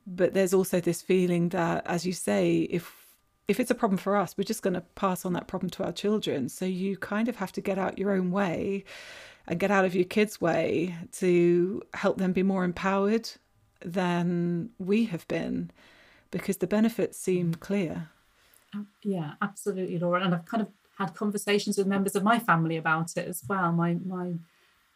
But 0.05 0.33
there's 0.33 0.53
also 0.53 0.81
this 0.81 1.01
feeling 1.01 1.49
that, 1.49 1.87
as 1.87 2.05
you 2.05 2.13
say, 2.13 2.67
if 2.69 3.04
if 3.47 3.59
it's 3.59 3.71
a 3.71 3.75
problem 3.75 3.97
for 3.97 4.15
us, 4.15 4.37
we're 4.37 4.43
just 4.43 4.63
going 4.63 4.73
to 4.73 4.81
pass 4.81 5.25
on 5.25 5.33
that 5.33 5.47
problem 5.47 5.69
to 5.71 5.83
our 5.83 5.91
children. 5.91 6.49
So 6.49 6.65
you 6.65 6.97
kind 6.97 7.27
of 7.27 7.35
have 7.37 7.51
to 7.53 7.61
get 7.61 7.77
out 7.77 7.97
your 7.97 8.11
own 8.11 8.31
way 8.31 8.83
and 9.47 9.59
get 9.59 9.71
out 9.71 9.85
of 9.85 9.95
your 9.95 10.05
kids' 10.05 10.41
way 10.41 10.95
to 11.13 11.81
help 11.93 12.17
them 12.17 12.33
be 12.33 12.43
more 12.43 12.63
empowered 12.63 13.29
than 13.81 14.71
we 14.79 15.05
have 15.05 15.27
been 15.27 15.69
because 16.31 16.57
the 16.57 16.67
benefits 16.67 17.19
seem 17.19 17.53
mm. 17.53 17.59
clear. 17.59 18.09
Yeah, 19.03 19.33
absolutely, 19.41 19.99
Laura. 19.99 20.23
And 20.23 20.33
I've 20.33 20.45
kind 20.45 20.61
of 20.61 20.69
had 20.97 21.13
conversations 21.13 21.77
with 21.77 21.87
members 21.87 22.15
of 22.15 22.23
my 22.23 22.39
family 22.39 22.77
about 22.77 23.15
it 23.15 23.27
as 23.27 23.43
well. 23.47 23.71
My 23.71 23.97
my 24.05 24.33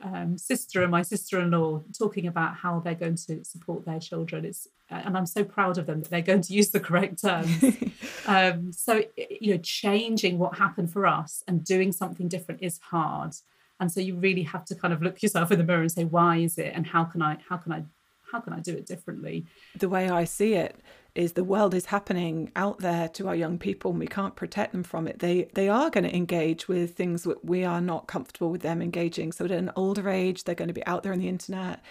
um, 0.02 0.38
sister 0.38 0.82
and 0.82 0.92
my 0.92 1.02
sister-in-law 1.02 1.84
talking 1.98 2.28
about 2.28 2.56
how 2.56 2.80
they're 2.80 2.96
going 2.96 3.16
to 3.28 3.44
support 3.44 3.86
their 3.86 4.00
children. 4.00 4.46
It's 4.46 4.68
and 4.90 5.16
I'm 5.16 5.26
so 5.26 5.44
proud 5.44 5.78
of 5.78 5.86
them 5.86 6.02
that 6.02 6.10
they're 6.10 6.22
going 6.22 6.42
to 6.42 6.54
use 6.54 6.70
the 6.70 6.80
correct 6.80 7.22
terms. 7.22 7.64
um, 8.26 8.72
so 8.72 9.04
you 9.18 9.54
know, 9.54 9.62
changing 9.62 10.40
what 10.40 10.58
happened 10.58 10.92
for 10.92 11.06
us 11.06 11.44
and 11.48 11.64
doing 11.64 11.92
something 11.92 12.28
different 12.28 12.64
is 12.64 12.80
hard. 12.80 13.34
And 13.80 13.92
so 13.92 14.00
you 14.02 14.16
really 14.16 14.44
have 14.44 14.66
to 14.66 14.76
kind 14.76 14.94
of 14.94 15.02
look 15.02 15.22
yourself 15.22 15.52
in 15.52 15.58
the 15.58 15.64
mirror 15.64 15.82
and 15.82 15.92
say, 15.92 16.04
why 16.06 16.38
is 16.38 16.58
it, 16.58 16.74
and 16.74 16.88
how 16.88 17.04
can 17.04 17.22
I 17.22 17.38
how 17.48 17.58
can 17.58 17.72
I 17.72 17.84
how 18.32 18.40
can 18.40 18.54
I 18.54 18.60
do 18.60 18.74
it 18.74 18.86
differently? 18.86 19.46
The 19.76 19.90
way 19.90 20.10
I 20.10 20.24
see 20.24 20.54
it 20.54 20.80
is 21.16 21.34
the 21.34 21.44
world 21.44 21.74
is 21.74 21.86
happening 21.86 22.52
out 22.56 22.80
there 22.80 23.08
to 23.10 23.28
our 23.28 23.36
young 23.36 23.58
people 23.58 23.92
and 23.92 24.00
we 24.00 24.08
can't 24.08 24.36
protect 24.36 24.72
them 24.72 24.84
from 24.84 25.08
it. 25.08 25.20
They 25.20 25.50
they 25.54 25.68
are 25.68 25.90
going 25.90 26.04
to 26.04 26.16
engage 26.16 26.68
with 26.68 26.96
things 26.96 27.24
that 27.24 27.44
we 27.44 27.64
are 27.64 27.82
not 27.82 28.08
comfortable 28.08 28.52
with 28.52 28.62
them 28.62 28.82
engaging. 28.82 29.32
So 29.32 29.46
at 29.46 29.52
an 29.52 29.72
older 29.76 30.10
age, 30.10 30.44
they're 30.44 30.56
going 30.56 30.68
to 30.68 30.74
be 30.74 30.86
out 30.86 31.04
there 31.04 31.14
on 31.14 31.20
the 31.20 31.28
internet. 31.28 31.82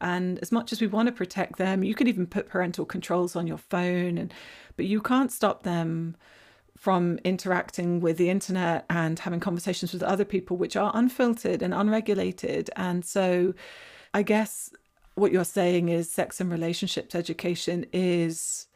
And 0.00 0.38
as 0.40 0.52
much 0.52 0.72
as 0.72 0.80
we 0.80 0.86
want 0.86 1.06
to 1.06 1.12
protect 1.12 1.56
them, 1.56 1.82
you 1.82 1.94
can 1.94 2.06
even 2.06 2.26
put 2.26 2.48
parental 2.48 2.84
controls 2.84 3.34
on 3.34 3.46
your 3.46 3.58
phone 3.58 4.18
and 4.18 4.32
but 4.76 4.86
you 4.86 5.00
can't 5.00 5.32
stop 5.32 5.62
them 5.62 6.16
from 6.76 7.18
interacting 7.24 8.00
with 8.00 8.18
the 8.18 8.28
internet 8.28 8.84
and 8.90 9.18
having 9.18 9.40
conversations 9.40 9.94
with 9.94 10.02
other 10.02 10.26
people 10.26 10.58
which 10.58 10.76
are 10.76 10.92
unfiltered 10.94 11.62
and 11.62 11.72
unregulated. 11.72 12.70
And 12.76 13.04
so 13.04 13.54
I 14.12 14.22
guess 14.22 14.70
what 15.16 15.32
you're 15.32 15.44
saying 15.44 15.88
is 15.88 16.10
sex 16.10 16.40
and 16.40 16.52
relationships 16.52 17.14
education 17.14 17.86
is 17.92 18.68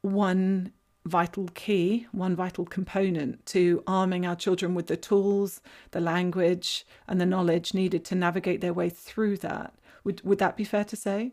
one 0.00 0.72
vital 1.04 1.48
key, 1.54 2.06
one 2.12 2.34
vital 2.34 2.64
component 2.64 3.44
to 3.46 3.82
arming 3.86 4.26
our 4.26 4.34
children 4.34 4.74
with 4.74 4.86
the 4.86 4.96
tools, 4.96 5.60
the 5.92 6.00
language, 6.00 6.86
and 7.06 7.20
the 7.20 7.26
knowledge 7.26 7.72
needed 7.74 8.04
to 8.06 8.14
navigate 8.14 8.60
their 8.60 8.74
way 8.74 8.88
through 8.88 9.36
that. 9.38 9.74
Would 10.04 10.22
would 10.24 10.38
that 10.38 10.56
be 10.56 10.64
fair 10.64 10.84
to 10.84 10.96
say? 10.96 11.32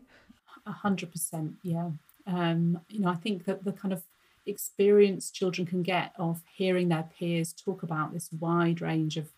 A 0.66 0.72
hundred 0.72 1.12
percent, 1.12 1.54
yeah. 1.62 1.90
Um, 2.26 2.80
you 2.88 3.00
know, 3.00 3.08
I 3.08 3.14
think 3.14 3.44
that 3.46 3.64
the 3.64 3.72
kind 3.72 3.92
of 3.92 4.02
experience 4.44 5.30
children 5.30 5.66
can 5.66 5.82
get 5.82 6.12
of 6.18 6.42
hearing 6.54 6.88
their 6.88 7.08
peers 7.18 7.52
talk 7.52 7.82
about 7.82 8.12
this 8.12 8.30
wide 8.32 8.80
range 8.80 9.16
of 9.16 9.28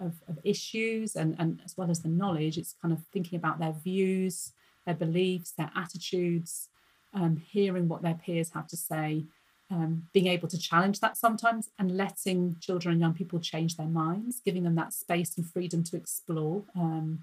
of, 0.00 0.14
of 0.28 0.38
issues 0.44 1.16
and, 1.16 1.34
and 1.38 1.60
as 1.64 1.76
well 1.76 1.90
as 1.90 2.00
the 2.00 2.08
knowledge, 2.08 2.58
it's 2.58 2.74
kind 2.80 2.92
of 2.92 3.00
thinking 3.12 3.38
about 3.38 3.58
their 3.58 3.72
views, 3.72 4.52
their 4.86 4.94
beliefs, 4.94 5.52
their 5.52 5.70
attitudes, 5.74 6.68
um, 7.14 7.36
hearing 7.36 7.88
what 7.88 8.02
their 8.02 8.14
peers 8.14 8.50
have 8.50 8.66
to 8.68 8.76
say, 8.76 9.24
um, 9.70 10.08
being 10.12 10.26
able 10.26 10.48
to 10.48 10.58
challenge 10.58 11.00
that 11.00 11.16
sometimes, 11.16 11.70
and 11.78 11.96
letting 11.96 12.56
children 12.60 12.92
and 12.92 13.00
young 13.00 13.14
people 13.14 13.38
change 13.38 13.76
their 13.76 13.86
minds, 13.86 14.40
giving 14.44 14.62
them 14.62 14.74
that 14.76 14.92
space 14.92 15.36
and 15.36 15.46
freedom 15.46 15.82
to 15.84 15.96
explore 15.96 16.62
um, 16.74 17.20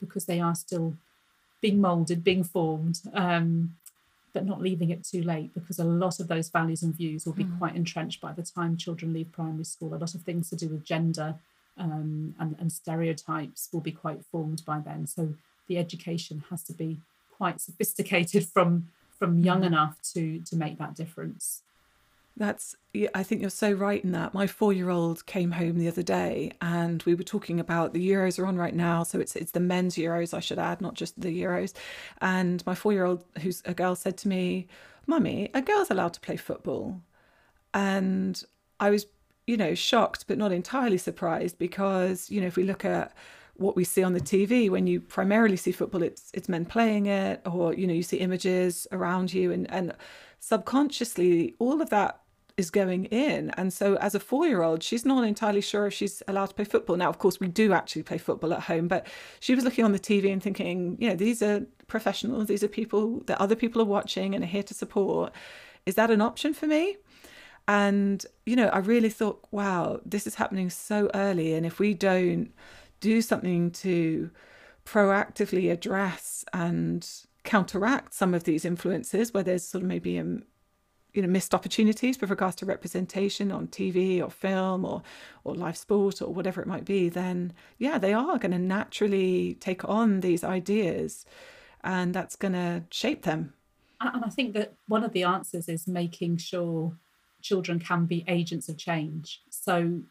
because 0.00 0.26
they 0.26 0.40
are 0.40 0.54
still 0.54 0.94
being 1.60 1.80
molded, 1.80 2.22
being 2.24 2.44
formed. 2.44 3.00
Um, 3.12 3.76
but 4.34 4.46
not 4.46 4.62
leaving 4.62 4.88
it 4.88 5.04
too 5.04 5.22
late 5.22 5.52
because 5.52 5.78
a 5.78 5.84
lot 5.84 6.18
of 6.18 6.26
those 6.26 6.48
values 6.48 6.82
and 6.82 6.94
views 6.94 7.26
will 7.26 7.34
be 7.34 7.44
mm. 7.44 7.58
quite 7.58 7.76
entrenched 7.76 8.18
by 8.18 8.32
the 8.32 8.42
time 8.42 8.78
children 8.78 9.12
leave 9.12 9.30
primary 9.30 9.64
school. 9.64 9.94
A 9.94 9.96
lot 9.96 10.14
of 10.14 10.22
things 10.22 10.48
to 10.48 10.56
do 10.56 10.68
with 10.68 10.84
gender 10.84 11.34
um, 11.78 12.34
and, 12.38 12.56
and 12.58 12.70
stereotypes 12.72 13.68
will 13.72 13.80
be 13.80 13.92
quite 13.92 14.24
formed 14.24 14.62
by 14.64 14.80
then. 14.80 15.06
So 15.06 15.34
the 15.68 15.78
education 15.78 16.44
has 16.50 16.62
to 16.64 16.72
be 16.72 17.00
quite 17.36 17.60
sophisticated 17.60 18.46
from 18.46 18.88
from 19.18 19.38
young 19.38 19.62
mm. 19.62 19.66
enough 19.66 20.00
to 20.14 20.40
to 20.40 20.56
make 20.56 20.78
that 20.78 20.94
difference. 20.94 21.62
That's, 22.36 22.76
I 23.14 23.22
think 23.22 23.42
you're 23.42 23.50
so 23.50 23.72
right 23.72 24.02
in 24.02 24.12
that. 24.12 24.32
My 24.32 24.46
four 24.46 24.72
year 24.72 24.88
old 24.88 25.26
came 25.26 25.50
home 25.50 25.78
the 25.78 25.88
other 25.88 26.02
day 26.02 26.52
and 26.62 27.02
we 27.02 27.14
were 27.14 27.22
talking 27.22 27.60
about 27.60 27.92
the 27.92 28.10
Euros 28.10 28.38
are 28.38 28.46
on 28.46 28.56
right 28.56 28.74
now. 28.74 29.02
So 29.02 29.20
it's, 29.20 29.36
it's 29.36 29.52
the 29.52 29.60
men's 29.60 29.96
Euros, 29.96 30.32
I 30.32 30.40
should 30.40 30.58
add, 30.58 30.80
not 30.80 30.94
just 30.94 31.20
the 31.20 31.42
Euros. 31.42 31.74
And 32.20 32.64
my 32.64 32.74
four 32.74 32.92
year 32.92 33.04
old, 33.04 33.24
who's 33.42 33.62
a 33.66 33.74
girl, 33.74 33.94
said 33.94 34.16
to 34.18 34.28
me, 34.28 34.66
Mummy, 35.06 35.50
a 35.52 35.60
girl's 35.60 35.90
allowed 35.90 36.14
to 36.14 36.20
play 36.20 36.36
football. 36.36 37.02
And 37.74 38.42
I 38.80 38.90
was, 38.90 39.06
you 39.46 39.56
know, 39.56 39.74
shocked, 39.74 40.26
but 40.26 40.38
not 40.38 40.52
entirely 40.52 40.98
surprised 40.98 41.58
because, 41.58 42.30
you 42.30 42.40
know, 42.40 42.46
if 42.46 42.56
we 42.56 42.64
look 42.64 42.84
at 42.84 43.12
what 43.56 43.76
we 43.76 43.84
see 43.84 44.02
on 44.02 44.12
the 44.12 44.20
TV 44.20 44.70
when 44.70 44.86
you 44.86 45.00
primarily 45.00 45.56
see 45.56 45.72
football 45.72 46.02
it's 46.02 46.30
it's 46.32 46.48
men 46.48 46.64
playing 46.64 47.06
it 47.06 47.40
or 47.46 47.74
you 47.74 47.86
know 47.86 47.92
you 47.92 48.02
see 48.02 48.16
images 48.16 48.86
around 48.92 49.32
you 49.32 49.52
and 49.52 49.70
and 49.70 49.94
subconsciously 50.40 51.54
all 51.58 51.80
of 51.80 51.90
that 51.90 52.18
is 52.58 52.70
going 52.70 53.06
in. 53.06 53.50
And 53.56 53.72
so 53.72 53.96
as 53.96 54.14
a 54.14 54.20
4-year-old 54.20 54.82
she's 54.82 55.04
not 55.04 55.24
entirely 55.24 55.60
sure 55.60 55.86
if 55.86 55.94
she's 55.94 56.22
allowed 56.28 56.46
to 56.46 56.54
play 56.54 56.64
football. 56.64 56.96
Now 56.96 57.08
of 57.08 57.18
course 57.18 57.40
we 57.40 57.48
do 57.48 57.72
actually 57.72 58.02
play 58.02 58.18
football 58.18 58.52
at 58.52 58.60
home 58.60 58.88
but 58.88 59.06
she 59.40 59.54
was 59.54 59.64
looking 59.64 59.84
on 59.84 59.92
the 59.92 59.98
TV 59.98 60.32
and 60.32 60.42
thinking 60.42 60.96
you 61.00 61.08
know 61.08 61.16
these 61.16 61.42
are 61.42 61.66
professionals 61.86 62.48
these 62.48 62.62
are 62.62 62.68
people 62.68 63.20
that 63.26 63.40
other 63.40 63.56
people 63.56 63.80
are 63.80 63.86
watching 63.86 64.34
and 64.34 64.44
are 64.44 64.48
here 64.48 64.62
to 64.62 64.74
support. 64.74 65.32
Is 65.86 65.94
that 65.96 66.10
an 66.10 66.20
option 66.20 66.54
for 66.54 66.66
me 66.66 66.96
and 67.68 68.26
you 68.46 68.56
know 68.56 68.68
I 68.68 68.78
really 68.78 69.10
thought 69.10 69.46
wow 69.50 70.00
this 70.04 70.26
is 70.26 70.34
happening 70.36 70.70
so 70.70 71.10
early 71.14 71.54
and 71.54 71.64
if 71.64 71.78
we 71.78 71.94
don't 71.94 72.52
do 73.00 73.22
something 73.22 73.70
to 73.70 74.30
proactively 74.84 75.70
address 75.70 76.44
and 76.52 77.08
counteract 77.44 78.14
some 78.14 78.34
of 78.34 78.44
these 78.44 78.64
influences 78.64 79.32
where 79.32 79.42
there's 79.42 79.66
sort 79.66 79.82
of 79.82 79.88
maybe 79.88 80.18
um, 80.18 80.42
you 81.12 81.22
know 81.22 81.28
missed 81.28 81.54
opportunities 81.54 82.20
with 82.20 82.30
regards 82.30 82.56
to 82.56 82.66
representation 82.66 83.52
on 83.52 83.68
TV 83.68 84.22
or 84.22 84.30
film 84.30 84.84
or 84.84 85.02
or 85.44 85.54
live 85.54 85.76
sport 85.76 86.20
or 86.22 86.32
whatever 86.32 86.60
it 86.60 86.66
might 86.66 86.84
be 86.84 87.08
then 87.08 87.52
yeah 87.78 87.98
they 87.98 88.12
are 88.12 88.38
going 88.38 88.52
to 88.52 88.58
naturally 88.58 89.56
take 89.60 89.84
on 89.88 90.20
these 90.20 90.42
ideas 90.42 91.24
and 91.84 92.14
that's 92.14 92.36
going 92.36 92.52
to 92.52 92.84
shape 92.90 93.22
them. 93.22 93.54
And 94.00 94.24
I 94.24 94.28
think 94.28 94.54
that 94.54 94.74
one 94.88 95.04
of 95.04 95.12
the 95.12 95.24
answers 95.24 95.68
is 95.68 95.86
making 95.86 96.38
sure 96.38 96.96
children 97.42 97.78
can 97.78 98.06
be 98.06 98.24
agents 98.28 98.68
of 98.68 98.76
change 98.76 99.40
so 99.50 100.02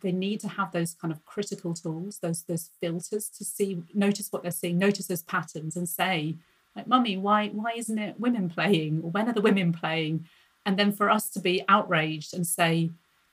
they 0.00 0.12
need 0.12 0.40
to 0.40 0.48
have 0.48 0.72
those 0.72 0.94
kind 0.94 1.12
of 1.12 1.24
critical 1.24 1.74
tools, 1.74 2.18
those 2.18 2.42
those 2.42 2.70
filters 2.80 3.28
to 3.30 3.44
see, 3.44 3.82
notice 3.94 4.30
what 4.30 4.42
they're 4.42 4.50
seeing, 4.50 4.78
notice 4.78 5.06
those 5.06 5.22
patterns, 5.22 5.76
and 5.76 5.88
say, 5.88 6.36
like, 6.76 6.86
"Mummy, 6.86 7.16
why 7.16 7.48
why 7.48 7.72
isn't 7.76 7.98
it 7.98 8.20
women 8.20 8.48
playing? 8.48 9.00
Or 9.02 9.10
when 9.10 9.28
are 9.28 9.32
the 9.32 9.40
women 9.40 9.72
playing?" 9.72 10.26
And 10.66 10.78
then 10.78 10.92
for 10.92 11.10
us 11.10 11.30
to 11.30 11.40
be 11.40 11.64
outraged 11.68 12.34
and 12.34 12.46
say, 12.46 12.90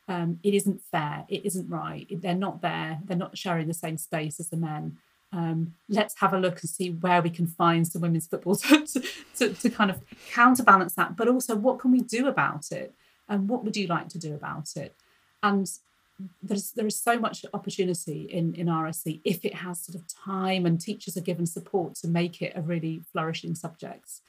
um, 0.07 0.39
"It 0.43 0.53
isn't 0.53 0.81
fair. 0.83 1.25
It 1.27 1.45
isn't 1.45 1.69
right. 1.69 2.07
They're 2.09 2.35
not 2.35 2.61
there. 2.61 2.99
They're 3.03 3.17
not 3.17 3.37
sharing 3.37 3.67
the 3.67 3.73
same 3.73 3.97
space 3.97 4.39
as 4.39 4.49
the 4.49 4.57
men." 4.57 4.97
Um, 5.31 5.73
let's 5.89 6.19
have 6.19 6.33
a 6.33 6.39
look 6.39 6.61
and 6.61 6.69
see 6.69 6.91
where 6.91 7.21
we 7.21 7.29
can 7.29 7.47
find 7.47 7.85
some 7.85 8.01
women's 8.01 8.27
football 8.27 8.55
to, 8.55 9.03
to, 9.37 9.53
to, 9.53 9.69
kind 9.69 9.91
of 9.91 10.01
counterbalance 10.31 10.93
that. 10.93 11.17
But 11.17 11.27
also, 11.27 11.55
what 11.55 11.79
can 11.79 11.91
we 11.91 11.99
do 11.99 12.27
about 12.27 12.71
it? 12.71 12.95
And 13.27 13.50
what 13.50 13.63
would 13.63 13.75
you 13.75 13.88
like 13.88 14.10
to 14.10 14.20
do 14.20 14.34
about 14.34 14.75
it? 14.75 14.96
And 15.41 15.70
there's 16.41 16.72
there 16.72 16.88
is 16.88 16.96
so 16.96 17.20
much 17.20 17.46
opportunity 17.53 18.22
in 18.22 18.53
in 18.53 18.67
RSE 18.67 19.20
if 19.24 19.44
it 19.44 19.55
has 19.55 19.79
sort 19.79 19.96
of 19.96 20.08
time 20.08 20.65
and 20.65 20.79
teachers 20.79 21.17
are 21.17 21.22
given 21.22 21.46
support 21.46 21.96
to 21.96 22.08
make 22.08 22.41
it 22.41 22.53
a 22.55 22.62
really 22.62 23.01
flourishing 23.12 23.53
subject 23.53 24.22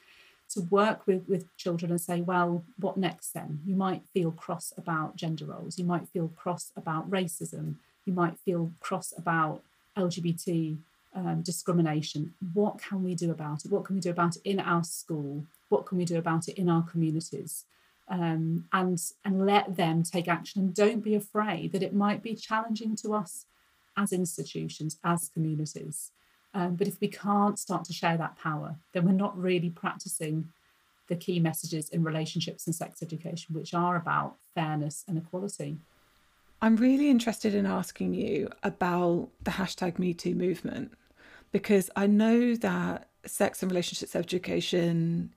to 0.49 0.61
work 0.61 1.07
with 1.07 1.23
with 1.27 1.55
children 1.57 1.91
and 1.91 2.01
say 2.01 2.21
well 2.21 2.65
what 2.77 2.97
next 2.97 3.31
then? 3.33 3.61
You 3.65 3.75
might 3.75 4.01
feel 4.13 4.31
cross 4.31 4.73
about 4.77 5.15
gender 5.15 5.45
roles. 5.45 5.79
You 5.79 5.85
might 5.85 6.09
feel 6.09 6.29
cross 6.35 6.71
about 6.75 7.09
racism. 7.09 7.75
You 8.05 8.13
might 8.13 8.37
feel 8.39 8.71
cross 8.79 9.13
about 9.17 9.63
lgbt 9.95 10.77
um, 11.15 11.41
discrimination. 11.41 12.33
What 12.53 12.79
can 12.79 13.03
we 13.03 13.15
do 13.15 13.31
about 13.31 13.65
it? 13.65 13.71
What 13.71 13.85
can 13.85 13.95
we 13.95 14.01
do 14.01 14.11
about 14.11 14.35
it 14.35 14.41
in 14.43 14.59
our 14.59 14.83
school? 14.83 15.45
What 15.69 15.85
can 15.85 15.97
we 15.97 16.05
do 16.05 16.17
about 16.17 16.47
it 16.47 16.57
in 16.57 16.69
our 16.69 16.83
communities 16.83 17.65
um, 18.09 18.65
and 18.73 18.99
and 19.25 19.45
let 19.45 19.75
them 19.75 20.03
take 20.03 20.27
action. 20.27 20.61
And 20.61 20.73
don't 20.73 21.03
be 21.03 21.15
afraid 21.15 21.71
that 21.71 21.83
it 21.83 21.93
might 21.93 22.23
be 22.23 22.35
challenging 22.35 22.95
to 22.97 23.13
us 23.13 23.45
as 23.97 24.13
institutions 24.13 24.97
as 25.03 25.29
communities. 25.29 26.11
Um, 26.53 26.75
but 26.75 26.87
if 26.87 26.99
we 27.01 27.07
can't 27.07 27.59
start 27.59 27.83
to 27.85 27.93
share 27.93 28.17
that 28.17 28.37
power 28.37 28.77
then 28.93 29.05
we're 29.05 29.11
not 29.11 29.37
really 29.37 29.69
practicing 29.69 30.49
the 31.07 31.15
key 31.15 31.39
messages 31.39 31.89
in 31.89 32.03
relationships 32.03 32.65
and 32.65 32.75
sex 32.75 33.03
education 33.03 33.53
which 33.53 33.73
are 33.73 33.95
about 33.95 34.37
fairness 34.55 35.03
and 35.07 35.17
equality. 35.17 35.77
I'm 36.61 36.77
really 36.77 37.09
interested 37.09 37.53
in 37.53 37.65
asking 37.65 38.13
you 38.13 38.49
about 38.63 39.29
the 39.43 39.51
hashtag 39.51 39.97
metoo 39.97 40.35
movement 40.35 40.93
because 41.51 41.89
i 41.95 42.07
know 42.07 42.55
that 42.55 43.07
sex 43.25 43.61
and 43.61 43.71
relationships 43.71 44.15
education 44.15 45.33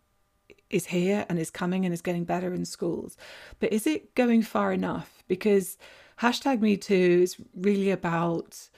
is 0.71 0.87
here 0.87 1.27
and 1.29 1.39
is 1.39 1.51
coming 1.51 1.85
and 1.85 1.93
is 1.93 2.03
getting 2.03 2.25
better 2.25 2.55
in 2.55 2.65
schools. 2.65 3.17
But 3.59 3.73
is 3.73 3.87
it 3.87 4.15
going 4.15 4.43
far 4.43 4.73
enough? 4.73 5.23
Because 5.29 5.77
hashtag 6.21 6.61
Me 6.61 6.77
Too 6.77 7.21
is 7.23 7.37
really 7.55 7.91
about 7.91 8.69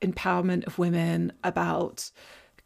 empowerment 0.00 0.66
of 0.66 0.78
women, 0.78 1.32
about 1.44 2.10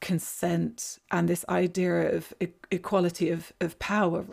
consent, 0.00 0.98
and 1.10 1.28
this 1.28 1.44
idea 1.48 2.14
of 2.14 2.34
e- 2.40 2.48
equality 2.70 3.30
of, 3.30 3.52
of 3.60 3.78
power. 3.78 4.26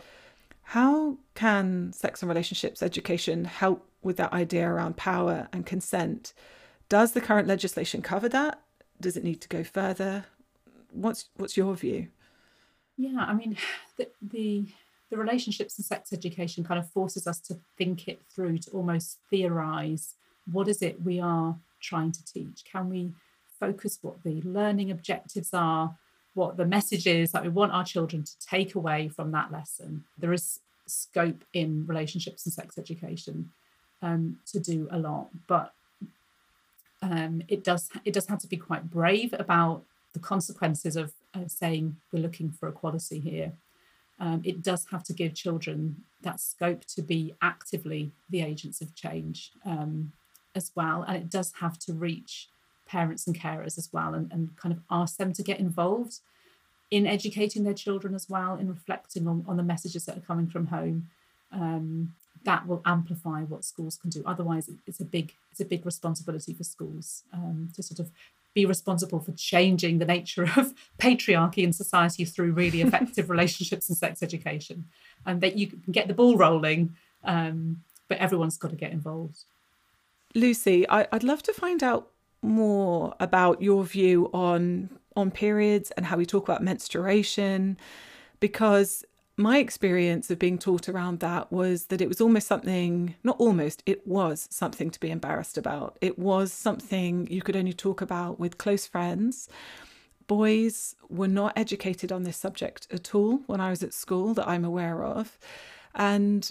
How 0.62 1.18
can 1.34 1.92
sex 1.92 2.22
and 2.22 2.28
relationships 2.28 2.82
education 2.82 3.44
help 3.44 3.86
with 4.02 4.16
that 4.16 4.32
idea 4.32 4.68
around 4.68 4.96
power 4.96 5.48
and 5.52 5.66
consent? 5.66 6.32
Does 6.88 7.12
the 7.12 7.20
current 7.20 7.48
legislation 7.48 8.02
cover 8.02 8.28
that? 8.28 8.60
Does 9.00 9.16
it 9.16 9.24
need 9.24 9.40
to 9.40 9.48
go 9.48 9.64
further? 9.64 10.26
What's 10.90 11.26
what's 11.36 11.56
your 11.56 11.74
view? 11.74 12.08
Yeah, 12.96 13.24
I 13.26 13.34
mean, 13.34 13.56
the, 13.96 14.08
the 14.20 14.66
the 15.10 15.18
relationships 15.18 15.76
and 15.76 15.84
sex 15.84 16.10
education 16.10 16.64
kind 16.64 16.80
of 16.80 16.88
forces 16.88 17.26
us 17.26 17.38
to 17.38 17.58
think 17.76 18.08
it 18.08 18.22
through, 18.34 18.56
to 18.56 18.70
almost 18.70 19.18
theorize 19.28 20.14
what 20.50 20.68
is 20.68 20.80
it 20.80 21.02
we 21.02 21.20
are 21.20 21.54
trying 21.80 22.12
to 22.12 22.24
teach? 22.24 22.64
Can 22.64 22.88
we 22.88 23.12
focus 23.60 23.98
what 24.00 24.22
the 24.24 24.40
learning 24.40 24.90
objectives 24.90 25.50
are, 25.52 25.94
what 26.34 26.56
the 26.56 26.64
message 26.64 27.06
is 27.06 27.32
that 27.32 27.42
we 27.42 27.50
want 27.50 27.72
our 27.72 27.84
children 27.84 28.24
to 28.24 28.32
take 28.40 28.74
away 28.74 29.08
from 29.08 29.32
that 29.32 29.52
lesson? 29.52 30.04
There 30.16 30.32
is 30.32 30.60
scope 30.86 31.44
in 31.52 31.86
relationships 31.86 32.46
and 32.46 32.52
sex 32.52 32.78
education 32.78 33.50
um, 34.00 34.38
to 34.46 34.58
do 34.58 34.88
a 34.90 34.98
lot, 34.98 35.28
but 35.46 35.74
um, 37.02 37.42
it 37.48 37.64
does 37.64 37.90
it 38.04 38.14
does 38.14 38.26
have 38.28 38.38
to 38.38 38.48
be 38.48 38.56
quite 38.56 38.90
brave 38.90 39.34
about 39.38 39.82
the 40.14 40.20
consequences 40.20 40.96
of 40.96 41.12
uh, 41.34 41.48
saying 41.48 41.96
we're 42.12 42.20
looking 42.20 42.50
for 42.50 42.68
equality 42.68 43.20
here. 43.20 43.52
Um, 44.20 44.40
it 44.44 44.62
does 44.62 44.86
have 44.90 45.02
to 45.04 45.12
give 45.12 45.34
children 45.34 46.04
that 46.20 46.40
scope 46.40 46.84
to 46.86 47.02
be 47.02 47.34
actively 47.42 48.12
the 48.30 48.42
agents 48.42 48.80
of 48.80 48.94
change 48.94 49.50
um, 49.64 50.12
as 50.54 50.70
well. 50.76 51.02
And 51.02 51.16
it 51.16 51.30
does 51.30 51.52
have 51.60 51.78
to 51.80 51.92
reach 51.92 52.48
parents 52.86 53.26
and 53.26 53.38
carers 53.38 53.78
as 53.78 53.88
well 53.92 54.14
and, 54.14 54.30
and 54.30 54.56
kind 54.56 54.72
of 54.72 54.80
ask 54.90 55.16
them 55.16 55.32
to 55.32 55.42
get 55.42 55.58
involved 55.58 56.20
in 56.90 57.06
educating 57.06 57.64
their 57.64 57.74
children 57.74 58.14
as 58.14 58.28
well, 58.28 58.56
in 58.56 58.68
reflecting 58.68 59.26
on, 59.26 59.44
on 59.48 59.56
the 59.56 59.62
messages 59.62 60.04
that 60.04 60.16
are 60.18 60.20
coming 60.20 60.46
from 60.46 60.66
home. 60.66 61.08
Um, 61.50 62.14
that 62.44 62.66
will 62.66 62.82
amplify 62.84 63.42
what 63.42 63.64
schools 63.64 63.96
can 63.96 64.10
do. 64.10 64.22
Otherwise, 64.26 64.68
it's 64.86 65.00
a 65.00 65.04
big 65.04 65.32
it's 65.50 65.60
a 65.60 65.64
big 65.64 65.84
responsibility 65.84 66.52
for 66.54 66.64
schools 66.64 67.22
um, 67.32 67.68
to 67.74 67.82
sort 67.82 68.00
of 68.00 68.10
be 68.54 68.66
responsible 68.66 69.20
for 69.20 69.32
changing 69.32 69.98
the 69.98 70.04
nature 70.04 70.44
of 70.56 70.74
patriarchy 70.98 71.58
in 71.58 71.72
society 71.72 72.24
through 72.24 72.52
really 72.52 72.82
effective 72.82 73.30
relationships 73.30 73.88
and 73.88 73.96
sex 73.96 74.22
education. 74.22 74.86
And 75.24 75.40
that 75.40 75.56
you 75.56 75.68
can 75.68 75.92
get 75.92 76.08
the 76.08 76.14
ball 76.14 76.36
rolling, 76.36 76.94
um, 77.24 77.82
but 78.08 78.18
everyone's 78.18 78.58
got 78.58 78.70
to 78.70 78.76
get 78.76 78.92
involved. 78.92 79.44
Lucy, 80.34 80.88
I, 80.88 81.06
would 81.12 81.24
love 81.24 81.42
to 81.44 81.52
find 81.52 81.82
out 81.82 82.08
more 82.42 83.14
about 83.20 83.62
your 83.62 83.84
view 83.84 84.30
on 84.32 84.90
on 85.14 85.30
periods 85.30 85.90
and 85.92 86.06
how 86.06 86.16
we 86.16 86.24
talk 86.24 86.48
about 86.48 86.62
menstruation, 86.62 87.76
because 88.40 89.04
my 89.36 89.58
experience 89.58 90.30
of 90.30 90.38
being 90.38 90.58
taught 90.58 90.88
around 90.88 91.20
that 91.20 91.50
was 91.50 91.86
that 91.86 92.00
it 92.00 92.08
was 92.08 92.20
almost 92.20 92.46
something, 92.46 93.14
not 93.24 93.36
almost, 93.38 93.82
it 93.86 94.06
was 94.06 94.46
something 94.50 94.90
to 94.90 95.00
be 95.00 95.10
embarrassed 95.10 95.56
about. 95.56 95.96
It 96.00 96.18
was 96.18 96.52
something 96.52 97.26
you 97.30 97.40
could 97.40 97.56
only 97.56 97.72
talk 97.72 98.00
about 98.00 98.38
with 98.38 98.58
close 98.58 98.86
friends. 98.86 99.48
Boys 100.26 100.96
were 101.08 101.28
not 101.28 101.54
educated 101.56 102.12
on 102.12 102.24
this 102.24 102.36
subject 102.36 102.86
at 102.90 103.14
all 103.14 103.38
when 103.46 103.60
I 103.60 103.70
was 103.70 103.82
at 103.82 103.94
school 103.94 104.34
that 104.34 104.48
I'm 104.48 104.64
aware 104.64 105.02
of. 105.02 105.38
And, 105.94 106.50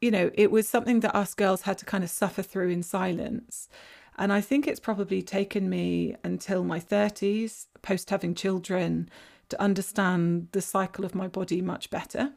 you 0.00 0.10
know, 0.10 0.30
it 0.34 0.50
was 0.50 0.66
something 0.66 1.00
that 1.00 1.14
us 1.14 1.34
girls 1.34 1.62
had 1.62 1.78
to 1.78 1.84
kind 1.84 2.02
of 2.02 2.10
suffer 2.10 2.42
through 2.42 2.70
in 2.70 2.82
silence. 2.82 3.68
And 4.16 4.32
I 4.32 4.40
think 4.40 4.66
it's 4.66 4.80
probably 4.80 5.22
taken 5.22 5.68
me 5.68 6.16
until 6.24 6.64
my 6.64 6.80
30s, 6.80 7.66
post 7.82 8.10
having 8.10 8.34
children, 8.34 9.10
to 9.48 9.60
understand 9.60 10.48
the 10.52 10.60
cycle 10.60 11.04
of 11.04 11.14
my 11.14 11.28
body 11.28 11.60
much 11.62 11.90
better. 11.90 12.32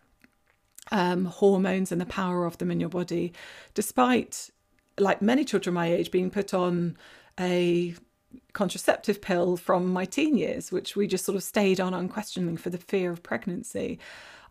um, 0.91 1.26
hormones 1.26 1.91
and 1.91 2.00
the 2.00 2.06
power 2.06 2.46
of 2.46 2.58
them 2.58 2.72
in 2.72 2.80
your 2.80 2.89
body, 2.89 3.34
despite, 3.74 4.50
like 4.98 5.22
many 5.22 5.43
children 5.43 5.74
my 5.74 5.91
age, 5.91 6.12
being 6.12 6.30
put 6.30 6.54
on 6.54 6.98
a 7.39 7.96
contraceptive 8.54 9.22
pill 9.22 9.58
from 9.58 9.88
my 9.88 10.06
teen 10.06 10.38
years, 10.38 10.72
which 10.72 10.96
we 10.96 11.08
just 11.08 11.26
sort 11.26 11.36
of 11.36 11.43
stayed 11.43 11.80
on 11.80 11.93
unquestioning 11.93 12.58
for 12.58 12.70
the 12.70 12.78
fear 12.78 13.12
of 13.12 13.24
pregnancy. 13.24 14.00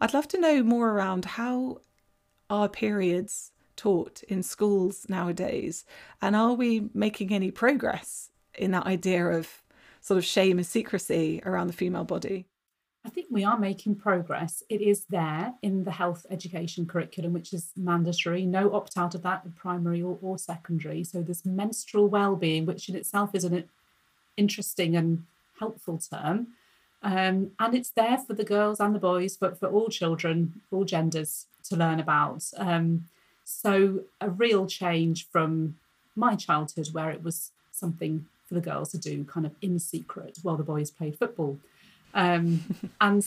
I'd 0.00 0.14
love 0.14 0.28
to 0.28 0.40
know 0.40 0.62
more 0.62 0.90
around 0.90 1.24
how 1.24 1.78
are 2.48 2.68
periods 2.68 3.52
taught 3.76 4.22
in 4.24 4.42
schools 4.42 5.06
nowadays, 5.08 5.84
and 6.22 6.34
are 6.36 6.54
we 6.54 6.88
making 6.94 7.32
any 7.32 7.50
progress 7.50 8.30
in 8.54 8.70
that 8.70 8.86
idea 8.86 9.26
of 9.26 9.62
sort 10.06 10.18
of 10.18 10.24
shame 10.24 10.56
and 10.58 10.66
secrecy 10.66 11.42
around 11.44 11.66
the 11.66 11.72
female 11.72 12.04
body? 12.04 12.46
I 13.04 13.08
think 13.08 13.26
we 13.28 13.42
are 13.42 13.58
making 13.58 13.96
progress. 13.96 14.62
It 14.68 14.80
is 14.80 15.04
there 15.10 15.54
in 15.62 15.82
the 15.82 15.90
health 15.90 16.24
education 16.30 16.86
curriculum, 16.86 17.32
which 17.32 17.52
is 17.52 17.70
mandatory, 17.76 18.46
no 18.46 18.72
opt 18.72 18.96
out 18.96 19.16
of 19.16 19.22
that 19.22 19.42
in 19.44 19.50
primary 19.52 20.02
or, 20.02 20.16
or 20.22 20.38
secondary. 20.38 21.02
So 21.02 21.22
there's 21.22 21.44
menstrual 21.44 22.08
well-being, 22.08 22.66
which 22.66 22.88
in 22.88 22.94
itself 22.94 23.30
is 23.34 23.42
an 23.44 23.64
interesting 24.36 24.94
and 24.94 25.24
helpful 25.58 25.98
term. 25.98 26.48
Um, 27.02 27.50
and 27.58 27.74
it's 27.74 27.90
there 27.90 28.18
for 28.18 28.34
the 28.34 28.44
girls 28.44 28.78
and 28.78 28.94
the 28.94 29.00
boys, 29.00 29.36
but 29.36 29.58
for 29.58 29.68
all 29.68 29.88
children, 29.88 30.60
all 30.70 30.84
genders 30.84 31.46
to 31.68 31.76
learn 31.76 31.98
about. 31.98 32.44
Um, 32.56 33.08
so 33.44 34.00
a 34.20 34.30
real 34.30 34.66
change 34.66 35.28
from 35.28 35.76
my 36.14 36.36
childhood, 36.36 36.88
where 36.92 37.10
it 37.10 37.24
was 37.24 37.50
something 37.72 38.26
for 38.46 38.54
the 38.54 38.60
girls 38.60 38.90
to 38.92 38.98
do 38.98 39.24
kind 39.24 39.46
of 39.46 39.52
in 39.60 39.78
secret 39.78 40.38
while 40.42 40.56
the 40.56 40.62
boys 40.62 40.90
played 40.90 41.18
football. 41.18 41.58
Um, 42.14 42.60
and 43.00 43.24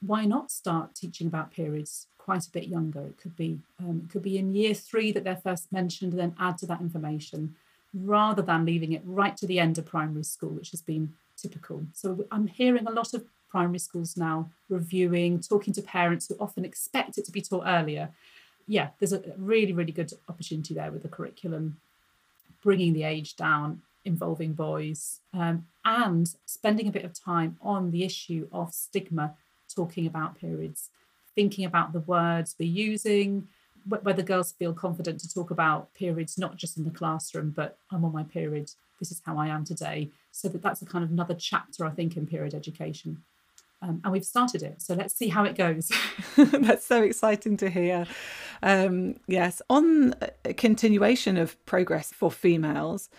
why 0.00 0.24
not 0.24 0.50
start 0.50 0.94
teaching 0.94 1.26
about 1.26 1.52
periods 1.52 2.06
quite 2.18 2.46
a 2.46 2.50
bit 2.50 2.68
younger? 2.68 3.00
It 3.00 3.18
could 3.18 3.36
be 3.36 3.58
um, 3.78 4.02
it 4.04 4.12
could 4.12 4.22
be 4.22 4.38
in 4.38 4.54
year 4.54 4.74
three 4.74 5.12
that 5.12 5.24
they're 5.24 5.36
first 5.36 5.72
mentioned, 5.72 6.12
and 6.12 6.20
then 6.20 6.36
add 6.38 6.58
to 6.58 6.66
that 6.66 6.80
information, 6.80 7.54
rather 7.92 8.42
than 8.42 8.64
leaving 8.64 8.92
it 8.92 9.02
right 9.04 9.36
to 9.36 9.46
the 9.46 9.60
end 9.60 9.78
of 9.78 9.86
primary 9.86 10.24
school, 10.24 10.50
which 10.50 10.70
has 10.70 10.80
been 10.80 11.14
typical. 11.36 11.82
So 11.92 12.24
I'm 12.30 12.46
hearing 12.46 12.86
a 12.86 12.92
lot 12.92 13.14
of 13.14 13.24
primary 13.50 13.78
schools 13.78 14.16
now 14.16 14.50
reviewing, 14.68 15.40
talking 15.40 15.72
to 15.74 15.82
parents 15.82 16.26
who 16.26 16.36
often 16.40 16.64
expect 16.64 17.18
it 17.18 17.24
to 17.26 17.32
be 17.32 17.40
taught 17.40 17.64
earlier. 17.66 18.10
Yeah, 18.66 18.88
there's 18.98 19.12
a 19.12 19.22
really, 19.36 19.72
really 19.72 19.92
good 19.92 20.12
opportunity 20.28 20.74
there 20.74 20.90
with 20.90 21.02
the 21.02 21.08
curriculum, 21.08 21.76
bringing 22.62 22.94
the 22.94 23.04
age 23.04 23.36
down 23.36 23.82
involving 24.04 24.52
boys 24.52 25.20
um, 25.32 25.66
and 25.84 26.34
spending 26.46 26.88
a 26.88 26.92
bit 26.92 27.04
of 27.04 27.18
time 27.18 27.56
on 27.60 27.90
the 27.90 28.04
issue 28.04 28.48
of 28.52 28.72
stigma, 28.72 29.34
talking 29.74 30.06
about 30.06 30.38
periods, 30.38 30.90
thinking 31.34 31.64
about 31.64 31.92
the 31.92 32.00
words 32.00 32.54
we're 32.58 32.68
using, 32.68 33.48
whether 33.86 34.22
girls 34.22 34.52
feel 34.52 34.72
confident 34.72 35.20
to 35.20 35.32
talk 35.32 35.50
about 35.50 35.92
periods, 35.94 36.38
not 36.38 36.56
just 36.56 36.78
in 36.78 36.84
the 36.84 36.90
classroom, 36.90 37.50
but 37.50 37.76
I'm 37.90 38.04
on 38.04 38.12
my 38.12 38.22
period, 38.22 38.70
this 38.98 39.10
is 39.10 39.20
how 39.24 39.36
I 39.36 39.48
am 39.48 39.64
today. 39.64 40.10
So 40.32 40.48
that 40.48 40.62
that's 40.62 40.80
a 40.80 40.86
kind 40.86 41.04
of 41.04 41.10
another 41.10 41.34
chapter, 41.34 41.84
I 41.84 41.90
think, 41.90 42.16
in 42.16 42.26
period 42.26 42.54
education. 42.54 43.22
Um, 43.82 44.00
and 44.02 44.12
we've 44.12 44.24
started 44.24 44.62
it. 44.62 44.80
So 44.80 44.94
let's 44.94 45.14
see 45.14 45.28
how 45.28 45.44
it 45.44 45.56
goes. 45.56 45.92
That's 46.36 46.86
so 46.86 47.02
exciting 47.02 47.58
to 47.58 47.68
hear. 47.68 48.06
Um, 48.62 49.16
yes, 49.26 49.60
on 49.68 50.14
a 50.44 50.54
continuation 50.54 51.36
of 51.36 51.62
progress 51.66 52.10
for 52.10 52.30
females, 52.30 53.10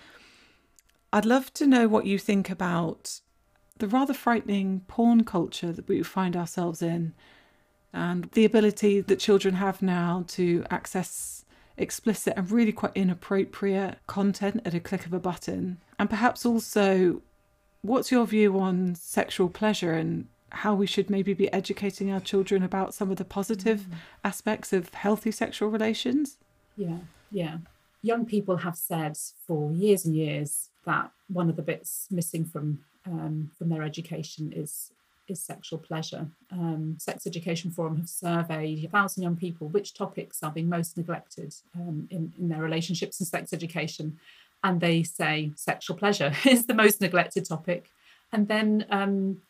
I'd 1.15 1.23
love 1.23 1.53
to 1.53 1.65
know 1.65 1.87
what 1.87 2.05
you 2.05 2.19
think 2.19 2.49
about 2.49 3.21
the 3.77 3.87
rather 3.87 4.13
frightening 4.13 4.81
porn 4.89 5.23
culture 5.23 5.71
that 5.71 5.87
we 5.87 6.03
find 6.03 6.35
ourselves 6.35 6.81
in 6.81 7.13
and 7.93 8.25
the 8.33 8.43
ability 8.43 8.99
that 8.99 9.19
children 9.19 9.55
have 9.55 9.81
now 9.81 10.25
to 10.27 10.65
access 10.69 11.45
explicit 11.77 12.33
and 12.35 12.51
really 12.51 12.73
quite 12.73 12.91
inappropriate 12.95 13.99
content 14.07 14.59
at 14.65 14.73
a 14.73 14.81
click 14.81 15.05
of 15.05 15.13
a 15.13 15.19
button. 15.19 15.77
And 15.97 16.09
perhaps 16.09 16.45
also, 16.45 17.21
what's 17.81 18.11
your 18.11 18.27
view 18.27 18.59
on 18.59 18.95
sexual 18.95 19.47
pleasure 19.47 19.93
and 19.93 20.27
how 20.49 20.75
we 20.75 20.85
should 20.85 21.09
maybe 21.09 21.33
be 21.33 21.51
educating 21.53 22.11
our 22.11 22.19
children 22.19 22.61
about 22.61 22.93
some 22.93 23.09
of 23.09 23.15
the 23.15 23.23
positive 23.23 23.87
mm. 23.89 23.93
aspects 24.25 24.73
of 24.73 24.93
healthy 24.93 25.31
sexual 25.31 25.69
relations? 25.69 26.39
Yeah, 26.75 26.97
yeah. 27.31 27.59
Young 28.01 28.25
people 28.25 28.57
have 28.57 28.75
said 28.75 29.17
for 29.47 29.71
years 29.71 30.03
and 30.03 30.13
years 30.13 30.71
that 30.85 31.11
one 31.27 31.49
of 31.49 31.55
the 31.55 31.61
bits 31.61 32.07
missing 32.11 32.45
from 32.45 32.79
um, 33.07 33.51
from 33.57 33.69
their 33.69 33.83
education 33.83 34.51
is 34.51 34.91
is 35.27 35.41
sexual 35.41 35.79
pleasure. 35.79 36.27
Um, 36.51 36.97
Sex 36.99 37.25
Education 37.25 37.71
Forum 37.71 37.97
have 37.97 38.09
surveyed 38.09 38.85
a 38.85 38.89
thousand 38.89 39.23
young 39.23 39.35
people 39.35 39.67
which 39.67 39.93
topics 39.93 40.43
are 40.43 40.51
being 40.51 40.69
most 40.69 40.97
neglected 40.97 41.55
um, 41.75 42.07
in, 42.11 42.31
in 42.39 42.49
their 42.49 42.61
relationships 42.61 43.19
and 43.19 43.27
sex 43.27 43.51
education. 43.53 44.19
And 44.63 44.81
they 44.81 45.03
say 45.03 45.51
sexual 45.55 45.97
pleasure 45.97 46.33
is 46.45 46.65
the 46.65 46.73
most 46.73 47.01
neglected 47.01 47.45
topic. 47.45 47.89
And 48.31 48.47
then 48.47 48.85
um, 48.89 49.41